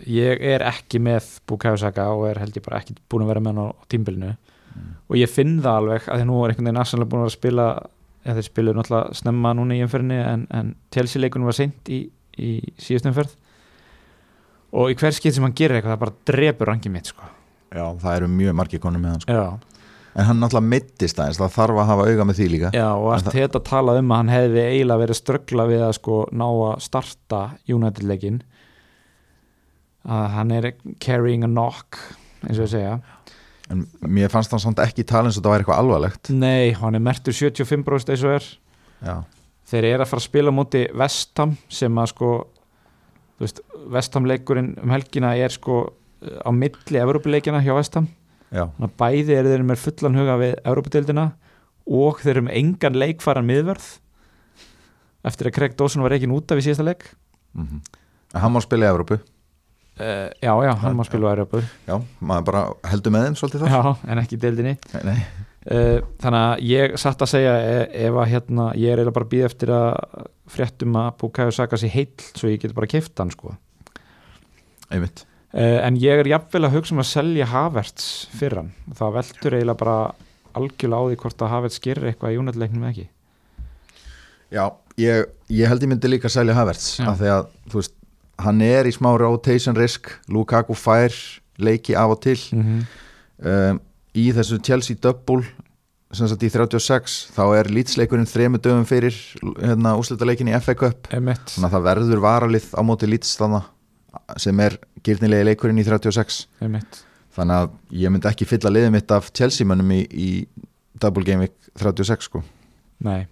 [0.06, 3.40] ég er ekki með Bukayo Saka og er held ég bara ekki búin að vera
[3.40, 4.36] með hann á, á tímbilinu
[5.10, 7.68] og ég finn það alveg að því nú er einhvern veginn Arsenal búin að spila
[8.24, 12.00] eða þeir spiluðu náttúrulega snemma núna í umferðinni en, en Chelsea leikunum var seint í,
[12.40, 13.34] í síðust umferð.
[14.74, 17.28] Og í hver skil sem hann gerir eitthvað það bara drepur rangið mitt sko.
[17.74, 19.44] Já, það eru mjög margir konum með hann sko.
[20.14, 22.72] En hann náttúrulega mittist aðeins, það þarf að hafa auga með því líka.
[22.74, 26.18] Já og allt þetta talað um að hann hefði eiginlega verið ströggla við að sko
[26.30, 28.42] ná að starta United leikin
[30.04, 30.70] að hann er
[31.02, 31.98] carrying a knock
[32.44, 32.94] eins og ég segja
[33.72, 36.30] en mér fannst hann samt ekki tala eins og það væri eitthvað alvarlegt.
[36.34, 38.48] Nei, hann er mertur 75% eins og er.
[39.04, 39.14] Já,
[39.70, 42.30] þeir eru að fara að spila á móti Vestham sem að sko
[43.34, 43.62] þú veist,
[43.96, 45.80] Vestham leikurinn um helgina er sko
[46.20, 48.08] á milli Evrópuleikina hjá Vestham
[49.00, 51.26] bæði eru þeir með fullan huga við Evrópudeildina
[51.84, 53.88] og þeir eru með engan leikfaran miðverð
[55.24, 57.06] eftir að Craig Dawson var reikin út af í síðasta leik.
[57.56, 57.82] Mm
[58.34, 59.18] en hann má spila í Evrópu
[60.00, 63.64] uh, Já, já, hann má spila á Evrópu Já, maður bara heldur með þeim svolítið
[63.66, 64.74] það Já, en ekki deildinni.
[64.94, 65.18] Nei, nei.
[65.70, 67.54] uh, Þannig að ég satt að segja
[68.06, 71.78] ef að hérna, ég er eiginlega bara að býða eftir að fréttum að Bukayo Saka
[71.80, 73.54] sér heill svo ég get bara keift hann sko.
[74.92, 75.24] Einmitt.
[75.54, 78.72] Uh, en ég er jafnvel að hugsa um að selja Havertz fyrir hann.
[78.98, 79.98] Það veldur eiginlega bara
[80.58, 83.06] algjörlega á því hvort að Havertz gerir eitthvað í United-leiknum eða ekki.
[84.54, 84.64] Já,
[85.00, 87.94] ég, ég held ég myndi líka að selja Havertz af því að, þú veist,
[88.38, 91.14] hann er í smá rotation risk, Lukaku fær
[91.58, 92.38] leiki af og til.
[92.52, 93.48] Mm -hmm.
[93.48, 93.80] um,
[94.14, 95.44] í þessu Chelsea double
[96.12, 99.14] sem sagt í 36 þá er lýtsleikurinn þremu dögum fyrir
[99.58, 101.08] hérna, úrslutaleikin í FA Cup.
[101.10, 103.36] Þannig að það verður varalið á móti lýts
[104.36, 107.70] sem er gyrnilegi leikurinn í 36 Emmett þannig að
[108.04, 110.28] ég myndi ekki fylla liðið mitt af Chelsea-mönnum í, í
[111.02, 112.44] Double Game Week 36 sko.
[113.04, 113.24] Nei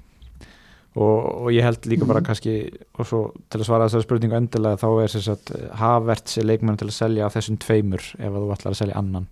[0.92, 2.56] og, og ég held líka bara kannski
[2.98, 6.76] og svo til að svara þessari spurningu endilega þá er sem sagt Havertz er leikmenn
[6.80, 9.28] til að selja af þessum tveimur ef að þú ætlar að selja annan.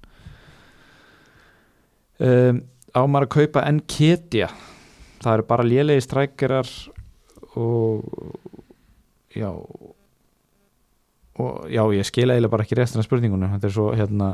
[2.21, 2.63] Um,
[2.97, 4.51] á maður að kaupa Enketia?
[5.21, 6.71] Það eru bara lélegi strækjarar
[7.61, 8.09] og
[9.37, 9.51] já
[11.41, 14.33] og já, ég skila eiginlega bara ekki restina spurningunum þetta er svo hérna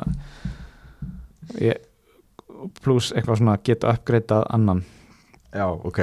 [1.63, 1.83] ég,
[2.83, 4.83] pluss eitthvað svona geta uppgreitað annan.
[5.55, 6.01] Já, ok.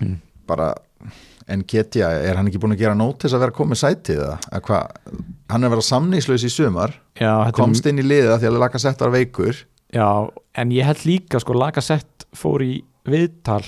[0.00, 0.18] Mm.
[0.50, 0.68] Bara
[1.50, 4.36] en Ketja, er hann ekki búin að gera nótis að vera komið sætið eða?
[4.66, 4.98] Hvað,
[5.50, 8.78] hann er að vera samnýslaus í sumar já, komst inn í liða því að laka
[8.82, 9.58] sett var veikur.
[9.90, 10.06] Já,
[10.60, 12.76] en ég held líka sko Lagasett fór í
[13.10, 13.64] viðtal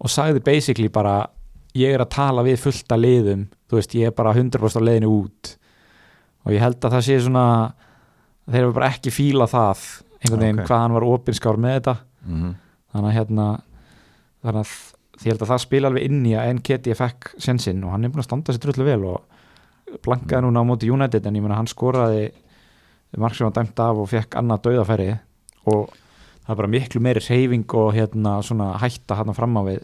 [0.00, 1.24] og sagði basically bara
[1.74, 5.10] ég er að tala við fullta liðum þú veist, ég er bara 100% á leiðinu
[5.10, 5.56] út.
[6.46, 7.44] Og ég held að það sé svona
[8.50, 9.82] þeir eru bara ekki fíla það
[10.20, 10.66] einhvern veginn Ok.
[10.70, 11.96] hvað hann var opinskár með þetta.
[12.26, 12.50] Mm
[12.90, 13.44] þannig að hérna
[14.42, 14.70] þannig að
[15.20, 18.06] því ég held að það spila alveg inn í að NKT fekk sensinn og hann
[18.06, 21.44] er búin að standa sér drullu vel og blankaði núna á móti United en ég
[21.44, 22.30] meina hann skoraði
[23.20, 25.10] marg sem var dæmt af og fekk annað dauðafæri
[25.70, 25.90] og
[26.44, 29.82] það er bara miklu meiri reyfing og hérna svona hætta hann fram á við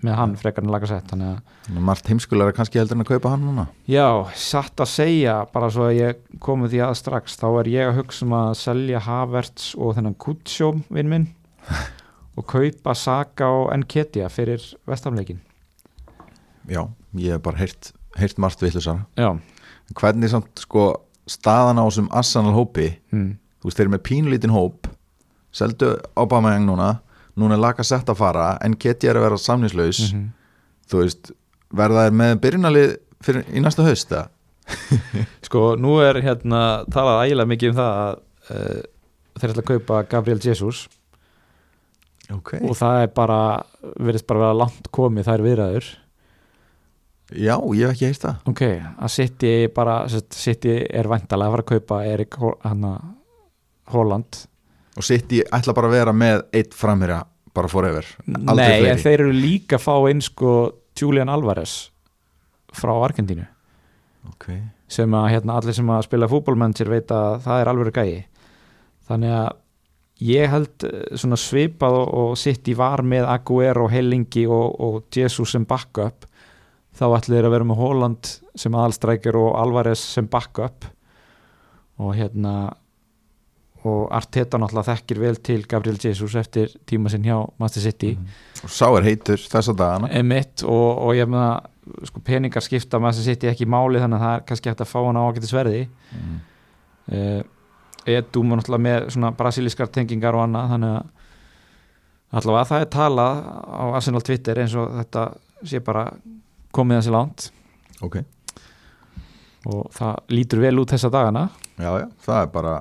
[0.00, 1.34] með hann frekar en laga sett þannig
[1.68, 3.66] að margt heimskulega kannski heldur en að kaupa hann núna.
[3.90, 7.90] Já, satt að segja bara svo að ég komi því að strax þá er ég
[7.90, 11.28] að hugsa um að selja Havertz og þennan Kutsjó vinn minn
[12.38, 15.40] og kaupa Saka og Enketia fyrir vestamleikin
[16.68, 16.86] já,
[17.18, 19.34] ég hef bara heyrt, heyrt margt vittlusara já,
[19.94, 20.90] hvernig samt sko
[21.30, 23.30] staðan á þessum Arsenal hópi mm.
[23.60, 24.90] þú veist, þeir eru með pínlítinn hóp
[25.54, 26.96] seldu Aubameyang núna
[27.38, 30.28] núna er laka sett að fara en Ketja er að vera samnýslaus mm
[30.90, 31.32] þú veist,
[31.76, 34.26] verða þeir með byrjunalið fyrir, í næsta haust eða?
[35.46, 36.62] sko nú er hérna
[36.92, 38.16] talað ægilega mikið um það að
[38.54, 38.80] uh,
[39.40, 40.84] þeir ætla að kaupa Gabriel Jesus
[42.36, 42.54] ok.
[42.62, 43.40] Og það er bara,
[43.98, 45.90] verðist bara vera langt komið þær viðræður.
[47.30, 48.38] Já, ég hef ekki heist það.
[48.50, 49.96] Ok, að City bara
[50.34, 52.38] City er væntalega að fara að kaupa Erik
[53.94, 54.40] Holland.
[54.98, 57.22] Og City ætla bara að vera með eitt framherja
[57.54, 58.06] bara forever.
[58.26, 60.56] Aldrei Nei, en þeir eru líka að fá inn sko
[60.98, 61.90] Julian Alvarez
[62.74, 63.46] frá Argentínu.
[64.30, 64.50] Ok.
[64.90, 68.24] Sem að hérna, allir sem að spila fútbolmennsir veit að það er alveg gæi.
[69.10, 69.48] Þannig að
[70.24, 75.56] ég held eh, svona svipað og, og City var með Aguero, Hellingi og, og Jesus
[75.56, 76.26] sem backup
[76.96, 80.88] þá ætlir þeir að vera með Holland sem aðalstrækjur og Alvarez sem backup.
[82.00, 82.54] Og hérna
[83.88, 88.12] og Arteta náttúrulega þekkir vel til Gabriel Jesus eftir tíma sinn hjá Master City.
[88.60, 90.10] Og sá er heitur þessa dagana.
[90.20, 91.62] Emitt og, og ég meina
[92.08, 94.98] sko, peningar skipta Master City ekki máli þannig að það er kannski hægt að fá
[95.00, 96.36] hann á ágæti sverði mm.
[97.16, 97.40] uh,
[98.08, 103.40] Edu var náttúrulega með svona brasilískar tengingar og annað þannig að allavega það er talað
[103.44, 105.24] á Arsenal Twitter eins og þetta
[105.66, 106.04] sé bara
[106.74, 107.48] komið þessi langt.
[108.00, 108.20] Ok.
[109.70, 111.48] Og það lítur vel út þessa dagana.
[111.76, 112.76] Já, já, það er bara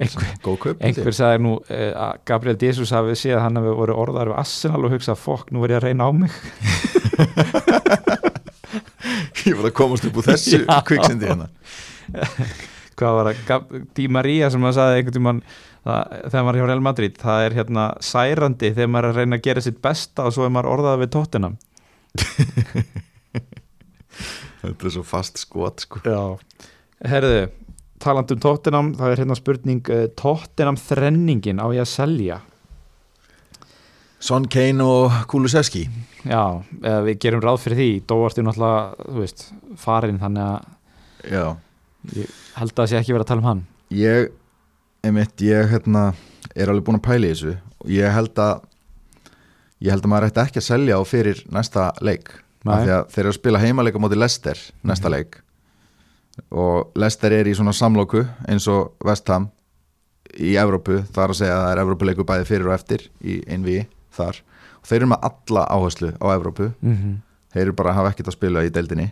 [0.00, 3.98] einhver, góð kaup einhver sagði nú uh, að Gabriel Jesus hafi séð hann hafi voru
[4.00, 6.32] orðar við Arsenal og hugsað fokk, nú er ég að reyna á mig.
[9.46, 11.48] Ég var að komast upp úr þessu kviksindi hérna
[13.00, 15.42] hvað var það, Di Maria sem að sagði einhvern tímann
[15.86, 19.20] það, þegar maður er hjá Real Madrid, það er hérna særandi þegar maður er að
[19.20, 21.54] reyna að gera sitt besta og svo er maður orðað við tóttina
[24.60, 26.02] Þetta er svo fast skot sko.
[26.04, 26.68] Já,
[27.08, 27.48] herðu
[28.00, 32.36] taland um tóttinam, það er hérna spurning uh, tóttinam þrenningin á ég að selja?
[34.20, 35.86] Son Kane og Kulusevski.
[36.28, 36.60] Já,
[37.06, 37.88] við gerum ráð fyrir því.
[38.04, 39.46] Dóvart er náttúrulega, þú veist
[39.80, 40.58] farinn, þannig að
[41.30, 41.44] Já
[42.16, 43.62] ég held að það sé ekki verið að tala um hann.
[43.90, 44.30] Ég,
[45.04, 46.14] einmitt, ég hérna
[46.56, 47.56] er alveg búin að pæla í þessu.
[47.84, 48.60] Og ég held að
[49.80, 52.28] ég held að maður ætti ekki að selja á fyrir næsta leik.
[52.68, 55.14] Að þeir eru að spila heimaleika móti Leicester næsta Mhm.
[55.16, 55.40] leik.
[56.52, 59.48] Og Leicester er í svona samlóku eins og West Ham
[60.38, 63.40] í Evrópu, það er að segja að það er Evrópuleiku bæði fyrir og eftir í
[63.50, 64.36] einví þar.
[64.80, 66.72] Og þeir eru með alla áherslu á Evrópu.
[66.82, 67.16] Mm -hmm.
[67.52, 69.10] þeir eru bara að hafa ekkert að spila í deildinni.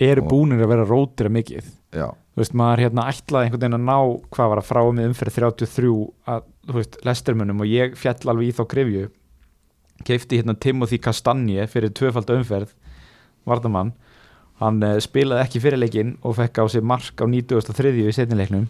[0.00, 3.76] Eru búnir að vera rótir að mikið já, Þú veist, maður hérna ætlaði einhvern veginn
[3.76, 3.98] að ná
[4.34, 5.90] hvað var að frá með umferð 33
[6.34, 9.04] að, þú veist, lestermunum og ég fjall alveg í þá krifju.
[10.08, 12.74] Keifti hérna Timothy Kastanje fyrir tvöfald umferð
[13.46, 13.94] vardamann
[14.62, 18.68] hann uh, spilaði ekki fyrir leikinn og fekk á sig mark á 93 í setnileiknum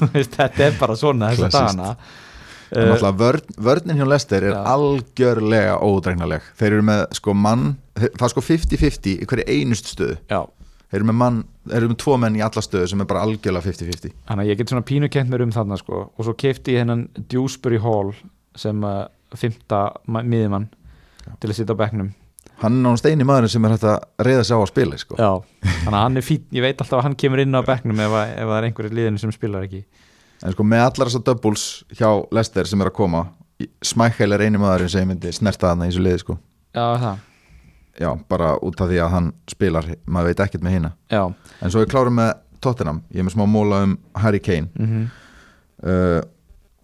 [0.36, 1.90] þetta er bara svona þess að dagana.
[2.70, 4.62] Uh, Náttúrulega vörn, vörnin hjá Lester er Já.
[4.70, 10.18] algjörlega ódregnaleg þeir eru með sko mann það er sko 50-50 í hverju einust stöðu.
[10.30, 10.44] Já,
[10.90, 13.22] þeir eru með mann, þeir eru með tvo menn í alla stöðu sem er bara
[13.26, 16.02] algjörlega 50-50 þannig að ég get svona pínu kent mér um þarna sko.
[16.16, 18.12] Og svo keifti ég hennan Dewsbury Hall
[18.58, 19.04] sem uh,
[19.38, 20.68] fymta miðjumann
[21.40, 22.10] til að sitja á bekknum.
[22.60, 25.16] Hann er náttúrulega eini maður sem er hægt að reyða sig á að spila sko.
[25.16, 25.30] Já,
[25.64, 28.16] þannig að hann er fín, ég veit alltaf að hann kemur inn á bekknum ef,
[28.34, 29.80] ef það er einhverju liðinu sem spilar ekki.
[30.44, 31.64] En sko með allar þessar doubles
[31.96, 33.26] hjá Lester sem er að koma
[33.84, 36.36] Smækkel er eini maður sem myndi snerta þarna í þessu liði sko.
[36.72, 37.24] Já, það,
[38.00, 40.92] já, bara út af því að hann spilar maður veit ekkert með hina.
[41.12, 41.22] Já.
[41.60, 42.34] En svo er klárum með
[42.64, 43.02] Tottenham.
[43.12, 44.70] Ég er með smá móla um Harry Kane.
[44.80, 45.08] Mm
[45.86, 46.20] uh,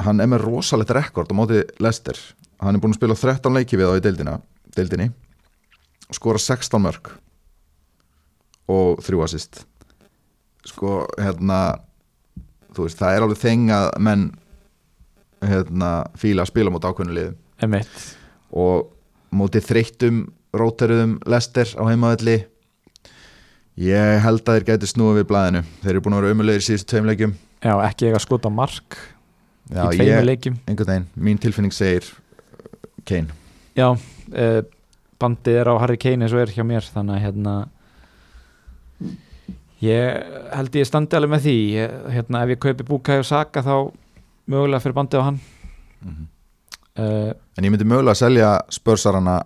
[0.04, 2.18] hann er með rosalegt rekord á móti Lester
[2.60, 4.34] hann er búin að spila 13 leiki við á í deildina,
[4.76, 5.10] deildinni.
[6.14, 7.10] Skora 16 mörg
[8.70, 9.64] og þrjú assist.
[10.66, 11.78] Sko hérna
[12.74, 14.26] þú veist það er alveg þeng að menn
[15.46, 18.06] hérna fíla að spila móti ákveðnu liðum Emitt
[18.56, 18.88] og
[19.36, 22.36] móti þreyttum róteruðum Lester á heimavelli.
[23.76, 26.88] Ég held að þeir gæti snúið við blæðinu þeir eru búin að vera umulegir síðustu
[26.94, 27.34] tveim leikjum.
[27.64, 28.96] Já, ekki eiga að skota mark
[29.68, 30.56] Já, í tveimur ég, leikjum.
[30.70, 32.78] einhvern veginn, mín tilfinning segir uh,
[33.08, 33.34] Kane.
[33.76, 34.60] Já, uh,
[35.20, 37.56] bandið er á Harry Kane eins og er hjá mér þannig að hérna
[39.84, 40.22] ég
[40.56, 41.56] held ég standi alveg með því.
[41.76, 43.74] Ég, hérna, ef ég kaupi Bukai og Saka þá
[44.48, 45.40] mögulega fyrir bandið á hann.
[46.06, 46.24] Mhm.
[46.96, 49.36] uh, En ég myndi mögulega að selja spörsarana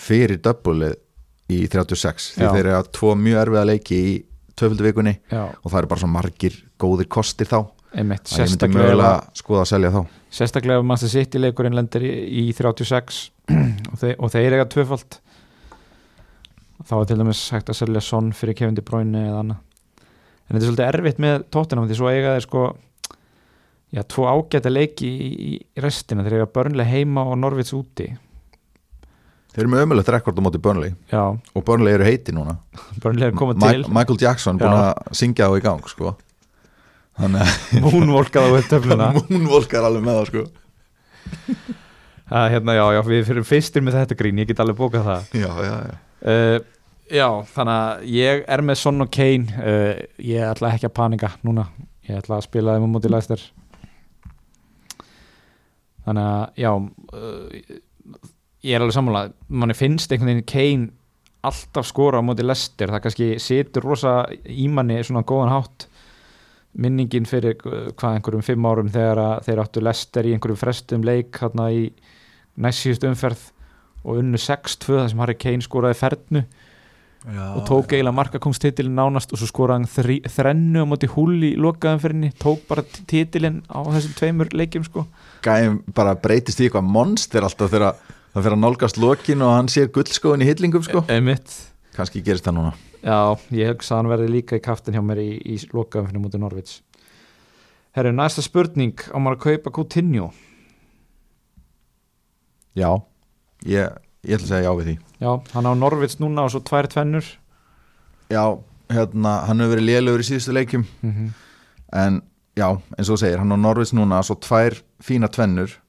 [0.00, 0.96] fyrir döbbulið
[1.52, 2.50] í 36 því Já.
[2.50, 4.14] þeir eru að tvo mjög erfiða leiki í
[4.56, 7.58] töföldu vikunni Já, og það eru bara svo margir góðir kostir þá.
[7.96, 10.00] Einmitt að ég myndi mögulega skoða að selja þá.
[10.36, 12.10] Sérstaklega ef Master City leikurinn lendir í,
[12.42, 13.20] í 36
[13.92, 15.20] og, þeir, og þeir eiga tvöfald
[16.86, 19.62] þá er til dæmis hægt að selja Son fyrir Kevin De Bruyne eða annað.
[20.46, 22.66] En þetta er svolítið erfitt með tóttinam því svo eiga þeir sko
[23.96, 26.26] já, tvo ágæta leiki í, í restina.
[26.26, 28.10] Þeir eiga börnlega heima og Norvits úti
[29.56, 30.90] Þeir eru með ömulegt rekord á móti Burnley.
[31.08, 32.58] Já, og Burnley eru heiti núna.
[33.00, 33.86] Börnlega er komið til.
[33.88, 36.12] Michael Jackson búin að syngja á í gang sko.
[37.86, 40.44] Moonwalkað á upp töfluna múnvolkar alveg með það sko.
[42.28, 44.44] Hérna, já, já, við fyrir fyrstir með þetta grín.
[44.44, 45.32] Ég get alveg bókað það.
[45.40, 45.98] Já, já, já.
[46.20, 46.58] Uh,
[47.16, 49.56] já, þannig að ég er með Son og Kane.
[49.56, 51.70] Uh, ég ætla ekki að panika núna.
[52.10, 53.48] Ég ætla að spila þeim á móti læstir
[56.06, 57.76] þannig að já uh,
[58.66, 60.88] ég er alveg sammálað manni finnst einhvern veginn Kane
[61.46, 64.16] alltaf skora á móti lestir það kannski situr rosa
[64.50, 65.86] í manni svona góðan hátt.
[66.76, 71.70] Minningin fyrir hvað einhverjum fimm árum þegar þeir áttu lestir í einhverjum frestum leik hérna
[71.72, 71.86] í
[72.60, 73.44] næst síðust umferð
[74.02, 79.32] og unnu 6-2 þar sem Harry Kane skoraði fernu já og tók eiginlega markakongstitilin nánast
[79.34, 84.14] og svo skoraði hann þrennu á móti húl í lokaðanferðinni, tók bara titilin á þessum
[84.20, 85.06] tveimur leikjum sko.
[85.42, 87.96] Gæðin bara breytist í eitthvað monster alltaf þegar
[88.36, 91.06] það fyrir að nálgast lokin og hann sér gullskóin í hillingum sko.
[91.08, 91.54] Einmitt.
[91.96, 92.72] kannski gerist það núna.
[93.00, 96.40] Já, ég hugsa að hann verði líka í kaftin hjá mér í, í lokaðanferðinu móti
[96.42, 96.82] Norvits
[97.96, 98.98] Herru, næsta spurning.
[99.08, 100.26] Á maður að kaupa Coutinho?
[102.76, 102.90] Já,
[103.64, 104.96] ég, ég ætla að segja já við því.
[105.22, 107.30] Já, hann á Norvits núna og svo tvær tvennur.
[108.28, 108.42] Já,
[108.92, 110.84] hérna, hann hefur verið lélugur í síðustu leikjum.
[111.00, 111.30] Mm -hmm.
[112.04, 112.20] en
[112.52, 112.68] já,
[112.98, 115.80] eins og segir, hann á Norvits núna svo tvær fína tvennur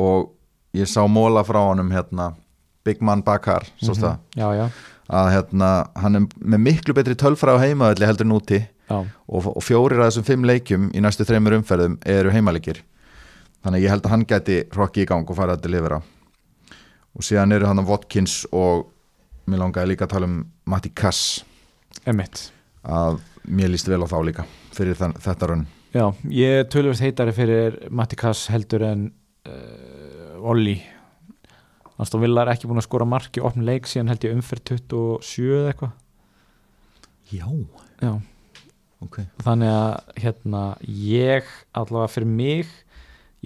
[0.00, 0.31] og
[0.76, 2.32] ég sá móla frá honum hérna,
[2.84, 4.70] Big Man Bakar mm Já, já,
[5.08, 8.96] að hérna, hann er með miklu betri tölfræð á heimaðalli heldur en úti já,
[9.28, 12.82] og, og fjórir af þessum fimm leikjum í næstu þreymur umferðum eru heimalikir.
[13.62, 16.00] Þannig að ég held að hann gæti rokki í gang og fara að delivera
[17.12, 18.88] og síðan eru hann á Watkins og
[19.46, 21.44] mér langaði líka að tala um Matti Kass.
[22.08, 22.48] Emitt
[22.82, 27.34] að mér líst vel á þá líka fyrir þetta raun Já, ég er tölvist heitari
[27.36, 29.04] fyrir Matti Kass heldur en
[29.46, 29.91] uh,
[30.42, 30.76] Olli.
[32.02, 34.64] Aston Villa er ekki búin að skora mark í opn leik síðan held ég umferð
[34.72, 35.92] 27 eða eitthvað.
[37.32, 37.46] Já,
[38.02, 38.12] Já,
[39.04, 39.18] ok.
[39.44, 42.72] Þannig að hérna ég allavega fyrir mig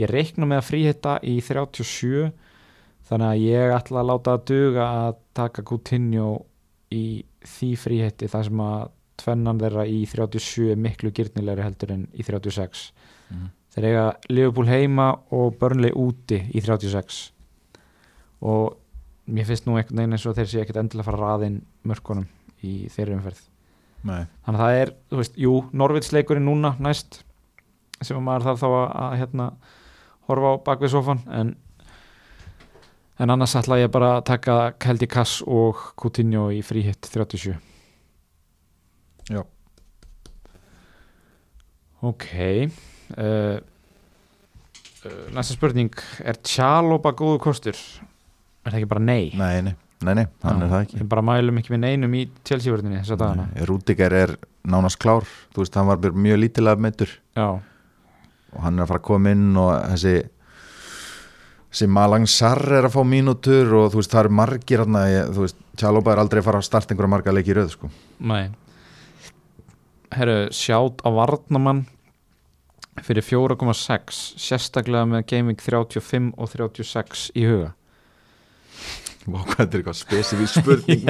[0.01, 2.31] ég reikna með að fríhita í 37
[3.11, 6.31] þannig að ég ætla að láta að duga að taka Coutinho
[6.97, 7.05] í
[7.47, 8.89] því fríhiti þar sem að
[9.21, 12.91] tvennan þeirra í 37 er miklu gyrnilegri heldur en í 36
[13.27, 13.47] Mhm.
[13.77, 17.19] Þeir eiga Liverpool heima og Burnley úti í 36
[18.47, 18.79] og
[19.27, 21.61] mér finnst nú einhvern veginn eins og þeir sé ekkert endilega að fara að raðinn
[21.87, 22.27] mörkunum
[22.65, 23.43] í þeirri umferð
[24.07, 24.23] Nei.
[24.47, 27.21] þannig að það er, þú veist, jú, Norvitsleikurinn núna næst
[28.01, 29.47] sem að maður þarf þá að, að hérna,
[30.31, 31.53] horfa á bakvið sofan en,
[33.21, 37.57] en annars ætla ég bara að taka Keldi Kass og Coutinho í fríhitt 37
[39.35, 39.43] Já.
[42.07, 42.29] ok
[43.15, 43.57] uh,
[45.37, 45.95] næsta spurning.
[46.27, 47.79] Er Tjaloba góðu kostur?
[48.67, 49.31] er það ekki bara nei?
[49.39, 51.01] Nei, nei, nei, nei hann Já, er það ekki.
[51.01, 53.49] við bara mælum ekki með neinum í Chelsea-vörðinni þessa dagana.
[53.53, 54.33] Nei, Rúdiger er
[54.67, 55.29] nánast klár.
[55.55, 57.47] Þú veist, hann var mjög lítilega meittur já,
[58.57, 60.17] og hann er að fara að koma inn og þessi
[61.71, 65.01] þessi Malang Sarr er að fá mínútur og þú veist, það eru margir hann
[65.37, 67.91] þú veist, Tjálóba er aldrei að fara að starta einhverja marga leiki í röð, sko.
[68.25, 68.47] Nei.
[70.17, 71.85] Herru, sjátt á Varnamann
[73.05, 77.73] fyrir 4,6 sérstaklega með gaming 35 og 36 í huga.
[79.27, 81.03] Vá, hvað þetta er eitthvað spesifík spurning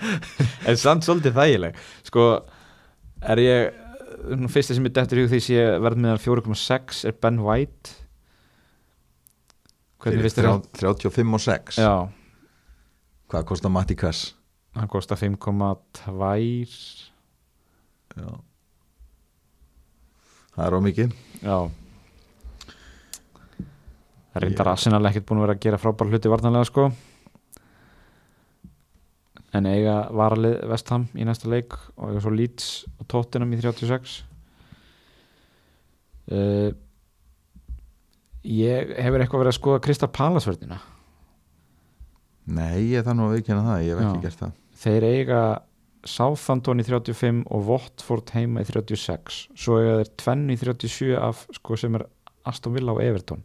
[0.68, 1.78] en samt svolítið þægileg.
[2.04, 2.26] Sko,
[3.32, 7.40] er ég fyrsta sem ég dettur í hug því sé verð meðan 4,6 er Ben
[7.44, 7.96] White.
[10.04, 10.42] Hvernig finnst?
[10.42, 11.94] 30 35 og 6 já,
[13.32, 14.34] Hvað kostar Matti Kass?
[14.76, 16.66] hann kostar 5,2
[18.16, 18.28] Já
[20.56, 21.58] Það er ómikið já.
[24.30, 26.88] Það er reyndar Arsenal ekkert búin að vera að gera frábær hluti varnarlega sko.
[29.56, 32.66] En eiga varalið Vestham í næsta leik og eiga svo Leeds
[32.98, 34.18] og Tottenham í 36
[36.32, 36.74] uh,
[38.44, 40.80] ég hefur eitthvað verið að skoða Krista Palasvörðina
[42.46, 44.22] Nei, ég nú að viðkjanna það, ég hef ekki Já.
[44.22, 44.50] gert það.
[44.78, 45.38] Þeir eiga
[46.06, 51.36] Southampton í 35 og Watford heima í 36 svo eiga þeir tvenn í 37 af
[51.56, 52.02] sko sem er
[52.46, 53.42] Aston Villa og Everton.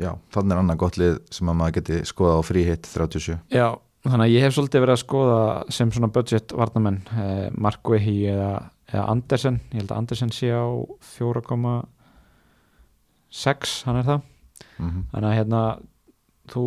[0.00, 3.68] Já, þannig er annað gott lið sem að maður geti skoðað á fríhitt 37 Já,
[4.02, 5.40] þannig að ég hef svolítið verið að skoða
[5.76, 8.52] sem svona budget varnamenn eh, Markvehi eða,
[8.90, 9.56] eða Andersen.
[9.70, 10.66] Ég held að Andersen sé á
[11.14, 14.20] 4,6 hann er það.
[14.74, 15.02] Mm -hmm.
[15.12, 15.62] þannig að hérna
[16.50, 16.64] þú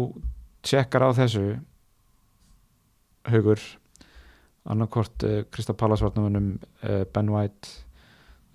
[0.63, 1.47] tjekkar á þessu
[3.33, 3.61] hugur
[4.67, 6.49] annarkort uh, Krista Pallas varnamennum
[6.83, 7.71] uh, Ben White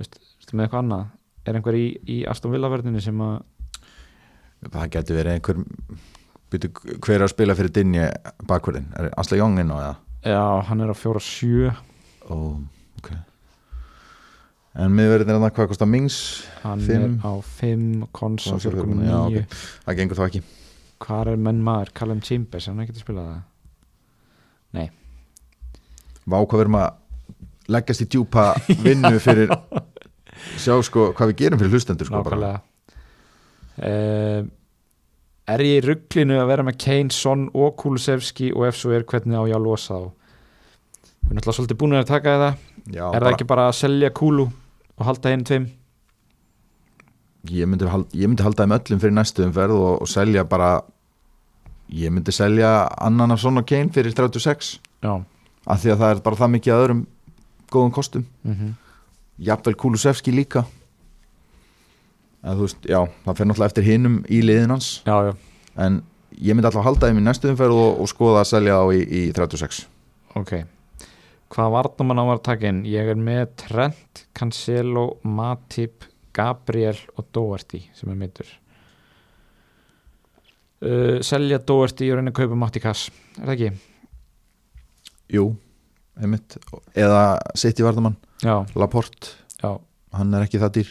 [0.01, 1.07] veist, veistu með eitthvað annað?
[1.49, 3.41] Er einhver í, í Aston Villa verðinni sem að
[4.73, 5.57] Það geti verið einhver
[6.53, 6.69] byrju,
[7.03, 8.05] hver er að spila fyrir Dinje
[8.47, 9.97] bakverðin, er Asla Jóngin og eða?
[10.23, 11.73] já, hann er á 4,7
[12.31, 12.37] Ó,
[13.01, 13.09] ok.
[14.79, 16.19] En miðverðin er það hvað kostar Mings?
[16.63, 17.17] Hann Fimm.
[17.19, 19.57] er á 5 Konsa Konsa 4.9 já, ok.
[19.89, 20.43] það gengur þá ekki.
[21.03, 23.41] Hvað er menn maður, Callum Chambers hann er ekki að spila það
[26.23, 28.45] Vá hvað við erum að leggjast í djúpa
[28.83, 29.53] vinnu fyrir
[30.61, 32.39] sjá sko hvað við gerum fyrir hlustendur sko bara.
[32.39, 32.61] nákvæmlega.
[33.83, 34.51] Uh,
[35.53, 39.07] er ég í rugglinu að vera með Kane, Son og Kulusevski og ef svo er
[39.09, 40.11] hvernig á ég að losa þá?
[41.23, 42.59] Við erum alltaf svolítið búin að taka það
[42.93, 45.69] Já, er það ekki bara að selja Kulu og halda einu tveim?
[47.51, 50.77] Ég, myndi hald, ég myndi halda þeim öllum fyrir næstu umferð og, og selja bara
[51.93, 55.13] ég myndi selja annan af svona Kane fyrir 36 já.
[55.63, 57.03] Af því að það er bara það mikið að öðrum
[57.73, 58.25] góðum kostum.
[58.43, 58.73] Mm
[59.43, 60.65] jafnvel Kulusevski líka.
[62.43, 64.93] En þú veist, já, það fer náttúrulega eftir hinum í liðin hans.
[65.07, 65.33] Já, já,
[65.79, 66.01] en
[66.39, 69.03] ég myndi alltaf halda þeim í næstu umferð og, og skoða að selja þá í,
[69.07, 69.85] í 36
[70.41, 70.55] ok.
[71.53, 72.81] Hvað varnamann á að taka inn?
[72.89, 78.49] Ég er með Trent, Cancelo Matip, Gabriel og Doherty sem er mittur
[80.83, 83.71] uh, selja Doherty og reyna að kaupa Matti Kass er það ekki?
[85.33, 85.47] Jú,
[86.21, 86.59] einmitt.
[86.99, 87.23] Eða
[87.57, 89.37] City Vardamann, já, Laporte.
[89.63, 89.79] Já.
[90.13, 90.91] Hann er ekki það dýr.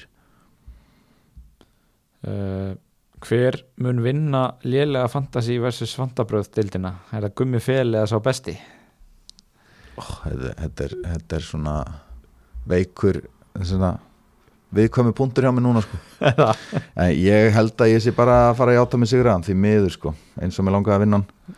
[2.21, 2.73] Uh,
[3.21, 8.55] hver mun vinna lélega fantasy versus fantabröð dildina er það gummi fel eða sá besti?
[9.99, 11.75] Oh, þetta, þetta, er, er svona
[12.69, 13.21] veikur
[13.61, 13.91] svona
[14.75, 15.99] viðkvæmi punktur hjá mig núna sko.
[17.01, 19.95] en ég held að ég sé bara að fara að játa mig sigraðan því miður
[19.97, 20.15] sko.
[20.41, 21.57] Eins og mér langaði að vinna hann.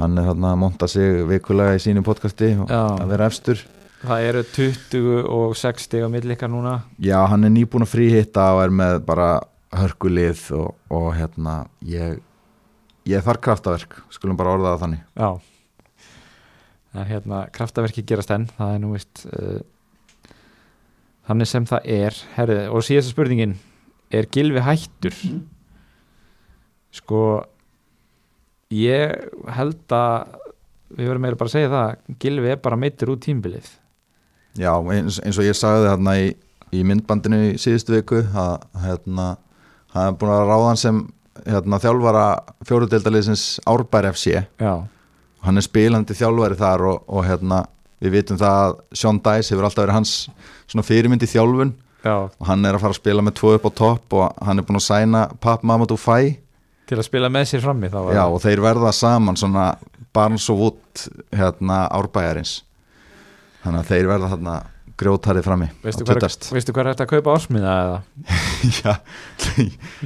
[0.00, 2.80] Hann er hann að monta sig vikulega í sínum podcasti og Já.
[2.94, 3.66] að vera efstur.
[4.00, 6.78] Það eru 20 og 60 á millikar núna.
[7.02, 9.28] Já hann er nýbúin að fríhitta og er með bara
[9.76, 12.22] hörkulið og, og hérna ég
[13.10, 15.02] ég þarf kraftaverk, skulum bara orða það þannig.
[15.20, 16.08] Já.
[16.90, 18.48] Það er hérna kraftaverki gerast enn.
[18.56, 19.60] Það er nú vist uh,
[21.28, 23.56] þannig sem það er herri, og síðasta spurningin
[24.10, 25.16] er Gilvi hættur?
[26.94, 27.22] Sko
[28.74, 30.36] ég held að
[30.90, 33.68] við verðum meira bara að segja það Gilvi er bara meittur út tímbilið
[34.58, 36.30] Já, eins, eins og ég sagði þarna í,
[36.74, 39.26] í myndbandinu í síðustu viku að hérna,
[39.94, 41.02] hann er búin að ráða hann sem
[41.46, 42.24] hérna, þjálfara
[42.66, 44.72] fjóruðdeildaliðsins Árbær FC já,
[45.46, 47.62] hann er spilandi þjálfari þar og, og hérna,
[48.00, 50.14] við vitum það að Sean Dice hefur alltaf verið hans
[50.70, 51.74] svona fyrirmyndi þjálfun.
[52.00, 54.60] Já, og hann er að fara að spila með tvo upp á topp og hann
[54.60, 56.38] er búin að sæna Pap Mamadou Fai
[56.88, 59.74] til að spila með sér frammi Já, og þeir verða saman svona
[60.16, 61.04] Barnes og Wood
[61.36, 62.64] hérna, Árbæjarins.
[63.62, 64.54] Þannig að þeir verða þarna
[65.00, 68.00] grjótarið frammi veistu hvað, er, hvað er þetta að kaupa ásmiða eða?
[68.80, 68.92] Já,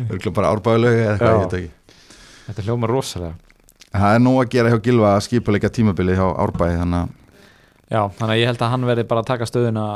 [0.05, 1.31] örgulega bara árbæðulegu eða Já.
[1.31, 1.99] ég veit ekki.
[2.45, 3.35] Þetta hljóma rosalega.
[3.95, 7.17] Það er nú að gera hjá Gilva að skipuleika tímabilið hjá árbæði þannig að,
[7.95, 9.87] já, þannig að ég held að hann verði bara að taka stöðuna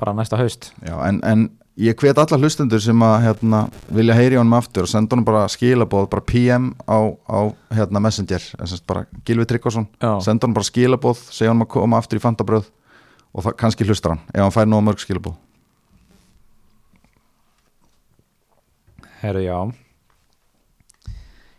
[0.00, 0.70] bara næsta haust.
[0.84, 1.48] Já, en, en
[1.80, 3.64] ég hvet alla hlustendur sem að hérna,
[3.98, 7.40] vilja heyri honum aftur og senda honum bara skilabóð, bara PM á, á
[7.80, 12.00] hérna, Messenger, en semst bara Gilvi Tryggvason, senda honum bara skilabóð segja honum að koma
[12.02, 12.70] aftur í fantabröð
[13.32, 15.36] og það kannski hlustar hann, ef hann fær nú mörg skilabóð
[19.22, 19.58] herru já.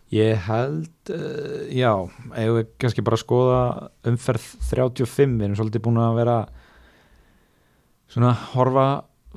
[0.09, 1.91] Ég held uh, já,
[2.38, 3.62] ef við kannski bara skoða
[4.10, 6.38] umferð 35 við erum svolítið búin að vera
[8.10, 8.88] svona horfa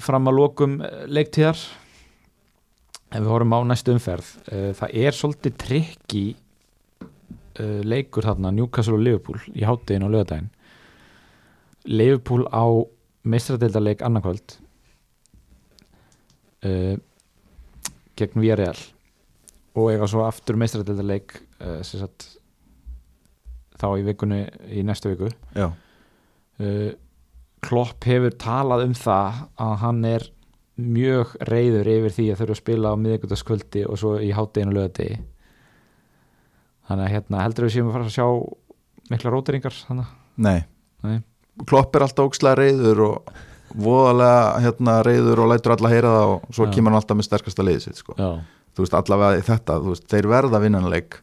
[0.00, 1.58] fram að lokum eh, leiktíðar.
[3.12, 6.24] Ef við horfum á næstu umferð uh, það er svolítið trikki
[7.60, 10.48] uh, leikur þarna Newcastle og Liverpool í háttegin og lögadaginn
[11.90, 12.64] Liverpool á
[13.28, 14.56] meistradeildarleik annarkvöld
[16.64, 16.96] uh,
[18.16, 18.80] gegn Villarreal
[19.72, 22.28] og eiga svo aftur meistradeildarleik uh, sagt
[23.80, 26.90] þá í vikunni í næstu viku Já, uh,
[27.62, 30.24] Klopp hefur talað um það að hann er
[30.82, 35.20] mjög reyður yfir því að þurfa að spila á miðvikudagskvöldi og svo í hátteginu lögadegi
[36.88, 38.26] þannig að hérna heldur við séum að fara að sjá
[39.12, 40.12] mikla róteringar þannig
[40.42, 40.60] nei,
[41.06, 41.18] Nei.
[41.68, 43.32] Klopp er alltaf ókslega reyður og
[43.72, 46.72] voðalega hérna, reyður og lætur alla heyra það og svo Já.
[46.74, 48.16] kemur hann alltaf með sterkasta liðið sitt sko.
[48.18, 48.30] já,
[48.76, 51.20] þú veist allavega þetta, þú veist, þeir verða vinnanleik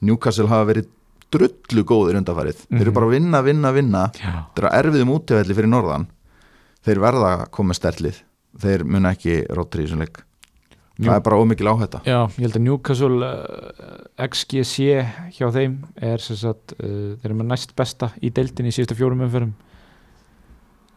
[0.00, 0.86] Newcastle hafa verið
[1.30, 2.94] drullu góðir undanfarið, þeir eru Mhm.
[2.94, 4.02] bara að vinna, vinna, vinna.
[4.14, 6.06] Já, þeir eru erfiðum útivelli fyrir norðan.
[6.86, 8.22] Þeir verða að koma sterlið.
[8.58, 10.22] Þeir muna ekki rótri í þessum leik.
[10.98, 12.00] Njú- það er bara ómikil áhætta.
[12.04, 15.04] Já ég held að Newcastle uh, XGC
[15.36, 18.96] hjá þeim er sem sagt, uh, þeir eru með næst besta í deildinni í síðustu
[18.96, 19.52] fjórum umferðum.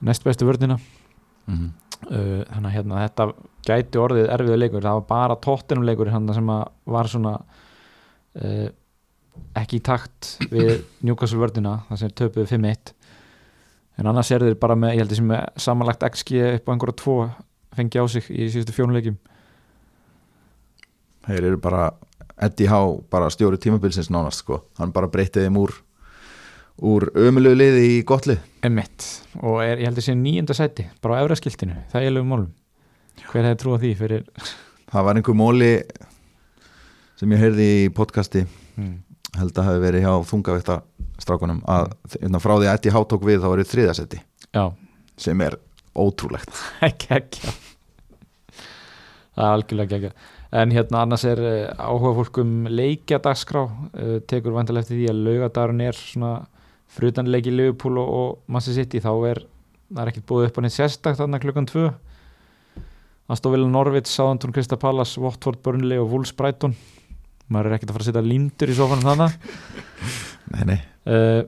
[0.01, 0.79] Næst bestu vörnina.
[1.47, 1.69] Mm -hmm.
[2.09, 3.27] Uh, þannig að hérna, þetta
[3.67, 6.63] gæti orðið erfiðu leikur, það var bara tóttinum leikur hann sem að
[6.95, 8.67] var svona uh,
[9.61, 12.93] ekki í takt við Newcastle vördina það sem er töpuð 5-1
[14.01, 16.99] en annars er þeir bara með, ég held þessi með samanlagt XG upp á einhverja
[17.03, 17.17] tvo
[17.75, 19.19] fengi á sig í síðustu fjónuleikjum
[21.27, 21.91] þeir eru bara
[22.41, 25.59] Eddie Howe, bara stjóri tímabilsins nánast sko, hann bara breytið þeim
[26.77, 28.41] úr ömulegu liði í gott lið.
[28.65, 29.07] Emmitt
[29.41, 32.51] og er, ég held þessi nýjunda sæti bara á efraskiltinu, það er lögum málum.
[33.31, 34.27] Hver hefði trúið því fyrir
[34.91, 35.71] það var einhver móli
[37.19, 38.45] sem ég heyrði í podcasti.
[38.75, 39.01] Hmm.
[39.37, 40.77] held að hafi verið hjá þungavíkta
[41.21, 44.21] strákunum að hérna, frá því að Eddie Howe tók við þá var það þriðasetti
[44.55, 44.63] já,
[45.19, 45.57] sem er
[45.91, 46.55] ótrúlegt.
[46.87, 47.51] Ekki ekki
[49.35, 50.11] það er algjörlega ekki
[50.61, 55.21] en hérna annars er uh, áhuga fólk um leikjadagskrá uh, tekur vantilega eftir því að
[55.27, 56.33] laugadagurinn er svona
[56.91, 59.43] frutanleiki Liverpool og, og Manchester City þá er
[59.91, 61.91] það er ekkert búið upp á neitt sérstakt þarna klukkan tvö.
[63.31, 66.75] Aston Villa Norvits, Southampton, Crystal Palace Watford, Burnley og Wolves Brighton.
[67.51, 69.33] Maður er ekkert að fara að setja lindur í sofanum þannig
[70.53, 70.77] nei, nei.
[71.11, 71.41] uh,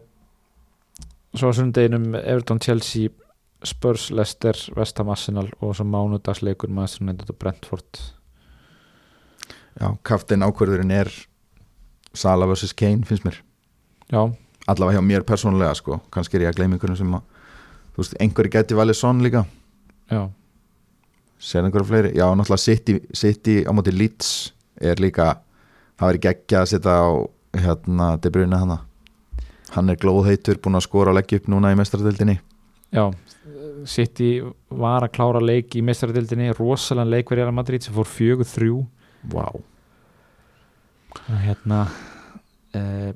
[1.36, 3.12] svo á sundeginum Everton, Chelsea
[3.64, 8.02] Spurs, Leicester, West Ham, Arsenal og svo mánudagsleikur Manchester United og Brentford.
[9.80, 11.10] Já, kaftin ákverðurinn er
[12.14, 12.76] Sala vs.
[12.78, 13.40] Kane finnst mér.
[14.12, 14.28] Já,
[14.68, 16.00] allavega hjá mér persónulega sko.
[16.14, 17.26] Kannski er ég að gleyma einhverjum sem að
[17.94, 19.44] þú veist, einhverju geti valið sonn líka.
[20.12, 20.24] Já,
[21.40, 25.36] sér einhverju fleiri, já, náttúrulega City, City á móti Leeds er líka
[26.00, 27.08] það verið geggja að setja á
[27.66, 28.80] hérna, De Bruyne hana.
[29.74, 32.40] Hann er glóðheitur, búin að skora og leggja upp núna í mestradöldinni
[32.94, 33.10] já
[33.90, 34.38] City
[34.70, 38.78] var að klára leik í mestaradildinni, rosalega leik verið að Madrid sem fór fjögur þrjú.
[39.34, 39.64] Wow.
[41.44, 41.80] hérna
[42.76, 43.12] uh,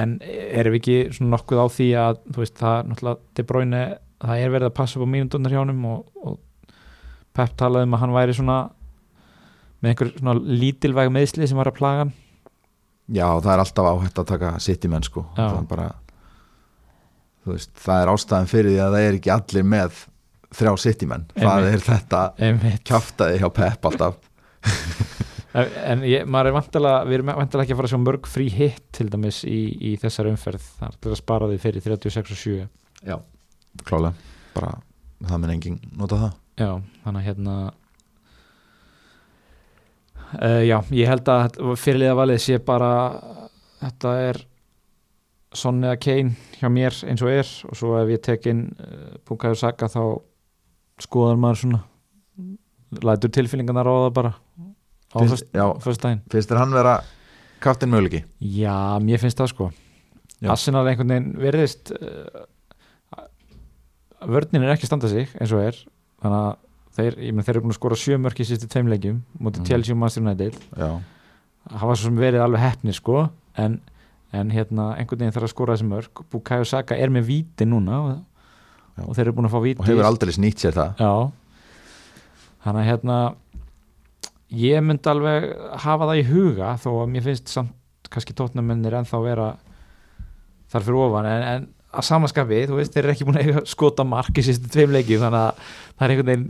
[0.00, 3.82] en erum við ekki svona nokkuð á því að þú veist það náttúrulega De Bruyne
[4.22, 6.38] það er verið að passa upp á mínundunnar hjá honum og, og
[7.32, 8.56] Pep talaði um að hann væri svona
[9.82, 12.12] með einhver svona lítilvæg meðsli sem var að plaga hann.
[13.12, 15.24] Já, það er alltaf áhætt að taka City menn sko.
[15.34, 15.42] Já.
[15.42, 15.88] það er bara
[17.48, 20.02] veist, það er ástæðan fyrir því að það er ekki allir með
[20.52, 21.24] þrjá City menn.
[21.34, 22.20] Það er þetta
[22.88, 24.20] kjaftaði hjá Pep alltaf
[25.52, 28.30] en, en ég, maður er vantilega við erum vantilega ekki að fara að sjá mörg
[28.30, 29.60] frí hitt til dæmis í,
[29.92, 32.56] í þessar umferð það er til að spara því fyrir 36 og 7
[33.08, 33.16] já,
[33.88, 34.30] klálega.
[34.52, 34.72] Bara,
[35.24, 36.32] það minn engin nota það.
[36.60, 36.70] Já,
[37.04, 37.54] þannig að hérna
[40.36, 42.90] uh, Já, ég held að fyrirliða valið sé bara
[43.82, 44.42] þetta er
[45.52, 49.16] Son eða Kane hjá mér eins og er og svo ef ég tek inn uh,
[49.28, 50.04] Bukayo Saka þá
[51.02, 51.82] skoðar maður svona
[53.02, 54.32] lætur tilfinningarnar á það bara
[55.12, 55.66] föst- já.
[55.84, 56.22] föstudaginn.
[56.32, 56.94] Finnst þér hann vera
[57.62, 58.24] kaftin möguleiki?
[58.40, 59.70] Já, mér finnst það sko.
[60.42, 60.50] Já.
[60.54, 62.42] Arsenal einhvern veginn verðist uh,
[64.26, 65.78] vörnin er ekki að standa sig eins og er.
[66.22, 66.56] Þannig að
[66.96, 69.68] þeir, ég menn þeir eru búin að skora sjö mörk í sýstu tveimleikjum mútið.
[69.70, 70.58] Chelsea og Manchester United.
[70.78, 70.90] Já,
[71.72, 73.28] hafa svo sem verið alveg heppni sko.
[73.58, 73.78] En,
[74.32, 76.24] en hérna einhvern veginn þarf að skora þessi mörk.
[76.32, 78.10] Bukayo Saka er með víti núna og,
[79.06, 79.82] og þeir eru búin að fá víti.
[79.82, 81.02] Og hefur aldrei snýtt sér það.
[81.02, 81.12] Já.
[82.62, 83.18] Þannig að hérna
[84.52, 85.46] ég myndi alveg
[85.82, 89.52] hafa það í huga þó að mér finnst samt kannski tótnamennir ennþá vera
[90.72, 94.04] þar fyrir ofan en, en að samaskapi, þú veist, þeir eru ekki búin að skota
[94.08, 95.64] mark í sýstu tveim leiki þannig að
[95.98, 96.46] það er einhvern veginn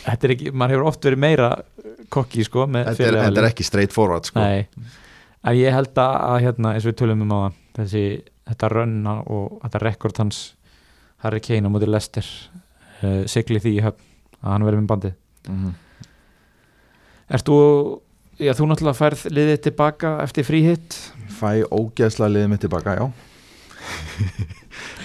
[0.00, 1.50] þetta er ekki, mann hefur oft verið meira
[2.12, 4.40] kokki sko þetta er, er ekki straight forward sko.
[4.40, 4.64] Nei,
[5.44, 7.40] en ég held að, hérna, eins og við tölum um á
[7.76, 8.04] þessi,
[8.50, 10.40] þetta rönna og þetta rekord hans
[11.24, 12.26] Harry Kane á móti Lester
[13.04, 14.08] uh, sigli því í höfn
[14.40, 15.16] að hann verið með bandið.
[15.48, 15.70] Mm
[17.30, 17.56] Ert þú,
[18.42, 20.96] já þú náttúrulega færð liðið tilbaka eftir fríhitt
[21.40, 23.04] fæ ógeðslega liðið mitt tilbaka, já.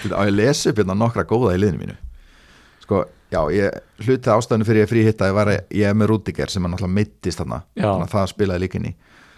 [0.06, 1.96] Á ég að lesa upp hérna nokkra góða í liðinu mínu.
[2.84, 3.02] Sko,
[3.32, 6.72] já, ég hlutið ástæðinu fyrir ég fríhittaði var að ég er með Rúdiger sem er
[6.72, 7.62] náttúrulega meittist þarna.
[7.78, 8.94] Þannig að það spilaði líka inn í.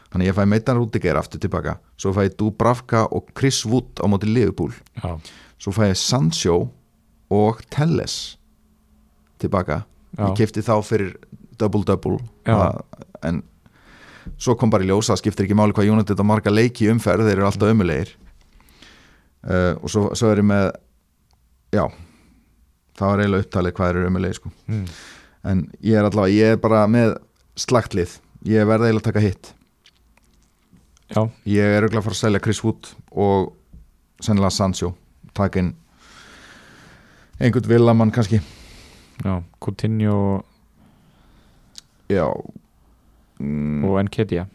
[0.09, 1.77] Þannig að ég fæ meittan Rúdiger aftur tilbaka.
[2.01, 4.75] Svo fæ ég Dubravka og Chris Wood á móti Liverpool.
[4.99, 5.15] Já,
[5.61, 6.59] svo fæ ég Sancho
[7.33, 8.19] og Telles
[9.41, 9.85] tilbaka.
[10.17, 11.15] Já, ég kefti þá fyrir
[11.61, 12.19] double-double
[13.29, 13.43] en
[14.37, 17.29] svo kom bara í ljósa það skiptir ekki máli hvað United á marga leiki umferð
[17.29, 18.15] þeir eru alltaf ömulegir
[19.49, 20.71] uh, og svo, svo er ég með
[21.75, 21.85] já
[22.99, 24.55] það var eiginlega upptalið hvað eru ömulegir sko.
[24.67, 24.89] mm.
[25.53, 27.15] en ég er allavega, ég er bara með
[27.59, 29.53] slagtlið, ég verði eiginlega að taka hitt
[31.09, 33.55] já, ég er auðvitað að fara að selja Chris Wood og
[34.23, 34.93] sennilega Sancho.
[35.37, 35.73] Taka inn
[37.39, 38.41] einhvern villamann kannski.
[39.25, 40.45] Já Coutinho og,
[42.09, 42.27] já.
[43.39, 44.47] Mm, og Enkedia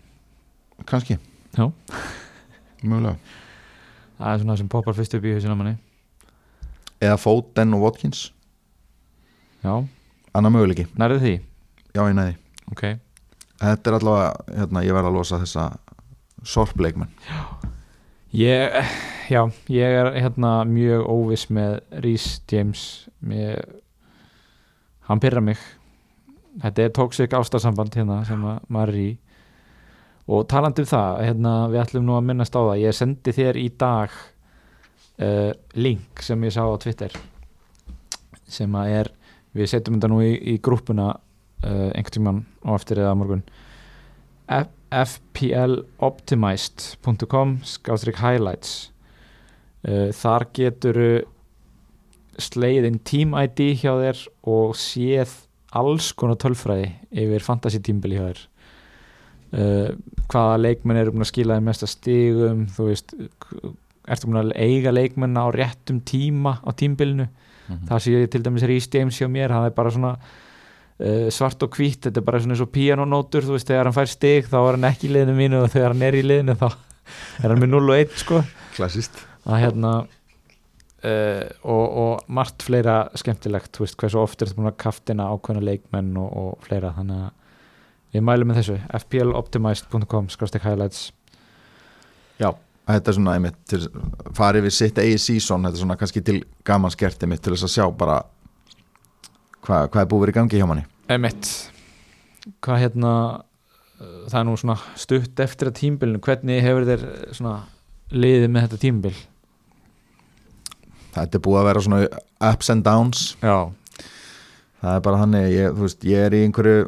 [0.85, 1.17] kannski.
[1.57, 1.69] Já.
[2.83, 3.15] mögulega.
[4.17, 5.75] Það er svona sem poppar fyrst upp í hausina á manni.
[7.03, 8.31] Eða Foden og Watkins.
[9.63, 9.77] Já,
[10.35, 11.33] annar möguleiki, nærið því?
[11.95, 12.33] Já ég næði
[12.73, 12.81] Ok,
[13.61, 15.67] þetta er allavega, hérna, ég verð að losa þessa
[16.43, 17.13] sorpleikmenn
[18.35, 18.75] ég,
[19.31, 19.39] já,
[19.71, 22.83] ég er hérna mjög óviss með Rhys James.
[23.23, 23.61] Mér,
[25.07, 25.61] hann pyrra mig
[26.61, 29.17] þetta er toxic ástarsamband hérna sem að maður er í.
[30.33, 33.55] Og talandi um það, hérna, við ætlum nú að minnast á það, ég sendi þér
[33.59, 34.09] í dag
[35.19, 37.11] uh, link sem ég sá á Twitter
[38.53, 39.07] sem að er,
[39.57, 43.43] við setjum þetta nú í, í grúppuna uh, einhvern tímann og eftir eða morgun.
[44.93, 48.71] Fploptimized.com skástrík highlights.
[49.83, 51.25] Uh, þar getur
[52.39, 54.17] sleiðin team ID hjá þér
[54.49, 55.31] og séð
[55.79, 58.43] alls konar tölfræði yfir fantasy tímbili hjá þér.
[59.53, 59.89] Uh,
[60.31, 62.65] hvaða leikmenn eru búin að skila þeim mesta stigum?
[62.73, 63.13] Þú veist
[64.09, 67.87] ertu búin að eiga leikmenn á réttum tíma á tímbilinu mm -hmm.
[67.87, 70.17] það sé ég til dæmis Rhys James hjá mér hann er bara svona
[70.99, 73.93] uh, svart og hvít þetta er bara svona eins og pianonótur þú veist þegar hann
[73.93, 76.55] fær stig þá er hann ekki í liðinu mínu og þegar hann er í liðinu
[76.55, 76.69] þá
[77.43, 78.43] er hann með 0 og 1 sko.
[78.75, 80.07] Klassist að hérna
[81.03, 85.29] uh, og, og margt fleira skemmtilegt, þú veist, hversu oft er þetta búin að kaftina
[85.33, 87.31] ákveðna leikmenn og, og fleira þannig að
[88.13, 88.77] við mælum með þessu.
[88.99, 91.07] fploptimized.com skrástek highlights.
[92.37, 92.51] Já,
[92.89, 93.81] þetta er svona einmitt til,
[94.37, 97.69] farið við sitt eigi season þetta er svona kannski til gaman skerti mitt til þess
[97.69, 98.21] að sjá bara
[99.63, 100.85] hvað hva er búið verið gangi hjá manni.
[101.11, 101.49] Emitt
[102.63, 103.13] hvað hérna
[104.27, 107.59] það er nú svona stutt eftir að tímbilinu hvernig hefur þér svona
[108.13, 109.13] liðið með þetta tímbil
[111.13, 112.01] þetta er búið að vera svona
[112.51, 113.23] ups and downs.
[113.43, 113.57] Já,
[114.81, 116.87] það er bara þannig, ég, veist, ég er í einhverju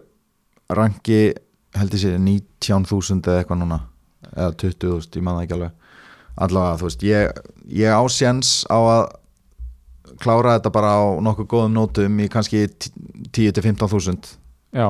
[0.75, 1.19] rangi
[1.75, 3.81] held ég sé 19.000 eða eitthvað núna
[4.31, 5.75] eða 20.000, ég man það ekki alveg.
[6.45, 7.43] Allavega, þú veist, ég,
[7.81, 9.03] ég ásjens á að
[10.21, 12.65] klára þetta bara á nokkuð góðum nótum í kannski
[13.35, 14.35] 10-15.000
[14.75, 14.87] já,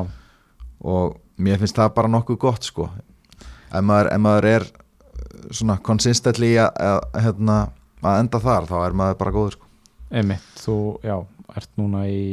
[0.86, 2.90] og mér finnst það bara nokkuð gott sko.
[3.72, 4.68] Ef maður, ef maður er
[5.54, 7.58] svona consistently að, að, hérna,
[8.06, 9.70] að enda þar þá er maður bara góður sko.
[10.22, 11.16] emitt þú, já,
[11.56, 12.26] ert núna í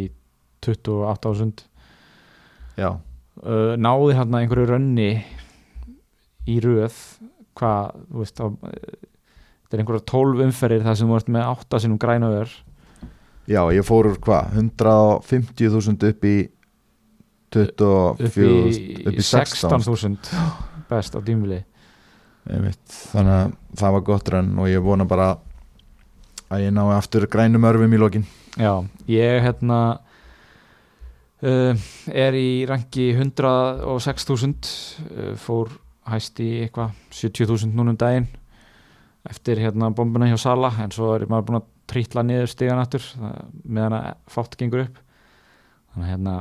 [0.64, 1.64] 28.000
[2.78, 5.10] já, uh, náði hann einhverju rönni
[6.48, 6.98] í röð
[7.58, 8.98] hvað, þú veist á, uh,
[9.64, 12.56] þetta er einhverja 12 umferðir þar sem þú ert með 8 sinum grænaður
[13.50, 16.36] já, ég fór úr hvað 150.000 upp í
[17.52, 18.50] 24 upp í,
[19.06, 21.62] upp í 16 16.000 best á dýmvili
[22.42, 25.42] þannig að það var gott rönn og ég vona bara að
[26.60, 28.24] ég nái aftur grænum örfum í lokin.
[28.60, 29.78] Já, ég hérna
[31.40, 35.72] uh, er í rangi 106.000 uh, fór
[36.10, 38.28] hæst í eitthvað 70.000 núna um daginn
[39.28, 43.04] eftir hérna bombuna hjá Sala en svo er maður búin að trítla niður stigan aftur
[43.62, 44.96] meðan að fátt gengur upp.
[45.92, 46.34] Þannig að hérna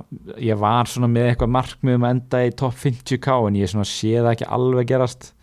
[0.48, 3.88] ég var svona með eitthvað markmið um að enda í topp 50k en ég svona
[3.88, 5.32] sé það ekki alveg gerast.
[5.32, 5.41] að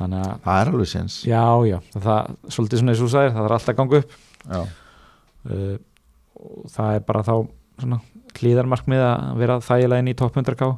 [0.00, 1.20] það er alveg séns.
[1.28, 4.14] Já já, það, svolítið svona eins og þú sagðir það er alltaf að ganga upp.
[5.50, 5.74] Uh,
[6.40, 7.34] og það er bara þá
[7.80, 8.00] svona
[8.40, 10.70] hlýðarmarkmið að vera þægilega inn í topp 100k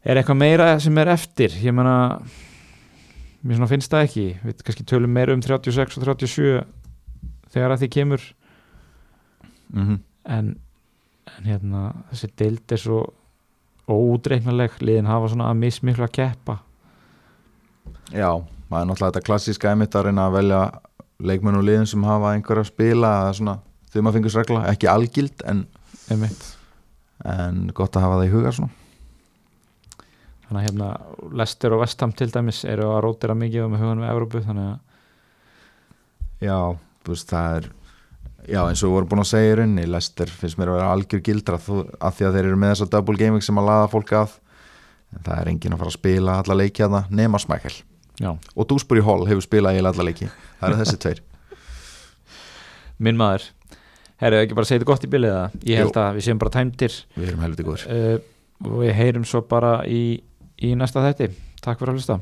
[0.00, 1.54] er eitthvað meira sem er eftir?
[1.62, 1.94] Ég meina
[3.40, 4.26] mér svona finnst það ekki.
[4.44, 6.62] Við kannski tölum meira um 36 og 37
[7.50, 8.30] þegar að því kemur.
[9.74, 9.98] Mm
[10.30, 10.54] en,
[11.38, 13.00] en hérna þessi deild er svo
[13.90, 16.58] óútreiknaleg liðin hafa svona að mismikla að keppa
[18.10, 18.30] Já,
[18.70, 20.60] það er náttúrulega þetta klassíska einmitt að reyna að velja
[21.20, 23.56] leikmenn og liðin sem hafa einhver að spila eða svona
[23.90, 25.64] þegar maður fengur regla, ekki algild en,
[26.10, 28.76] en gott að hafa það í huga svona.
[30.46, 30.86] Þannig að hérna
[31.38, 34.78] Lester og Vestham til dæmis eru að rótira mikið með hugan við Evrópu þannig að
[36.40, 36.56] Já,
[37.04, 37.68] þú veist, það er
[38.50, 40.94] Já, eins og við vorum búin að segja í rauninni Lester finnst mér að vera
[40.94, 44.14] algjör gildra að því að þeir eru með þessa double gaming sem að laða fólk
[44.16, 44.34] að.
[45.12, 47.76] En það er enginn að fara að spila alla leiki að það nema Smækkel
[48.20, 50.28] já, og Dúsbury Hall hefur spilað í alla leiki.
[50.60, 51.22] Það eru þessi tveir.
[53.04, 53.48] Minn maður.
[54.20, 56.00] Herru ekki bara segja þetta gott í bylið það ég held Jú.
[56.02, 56.96] að við séum bara tæmdir.
[57.16, 58.18] Við erum helviti góður uh,
[58.68, 60.02] og við heyrum svo bara í,
[60.60, 61.30] í næsta þætti.
[61.64, 62.18] Takk fyrir að hlusta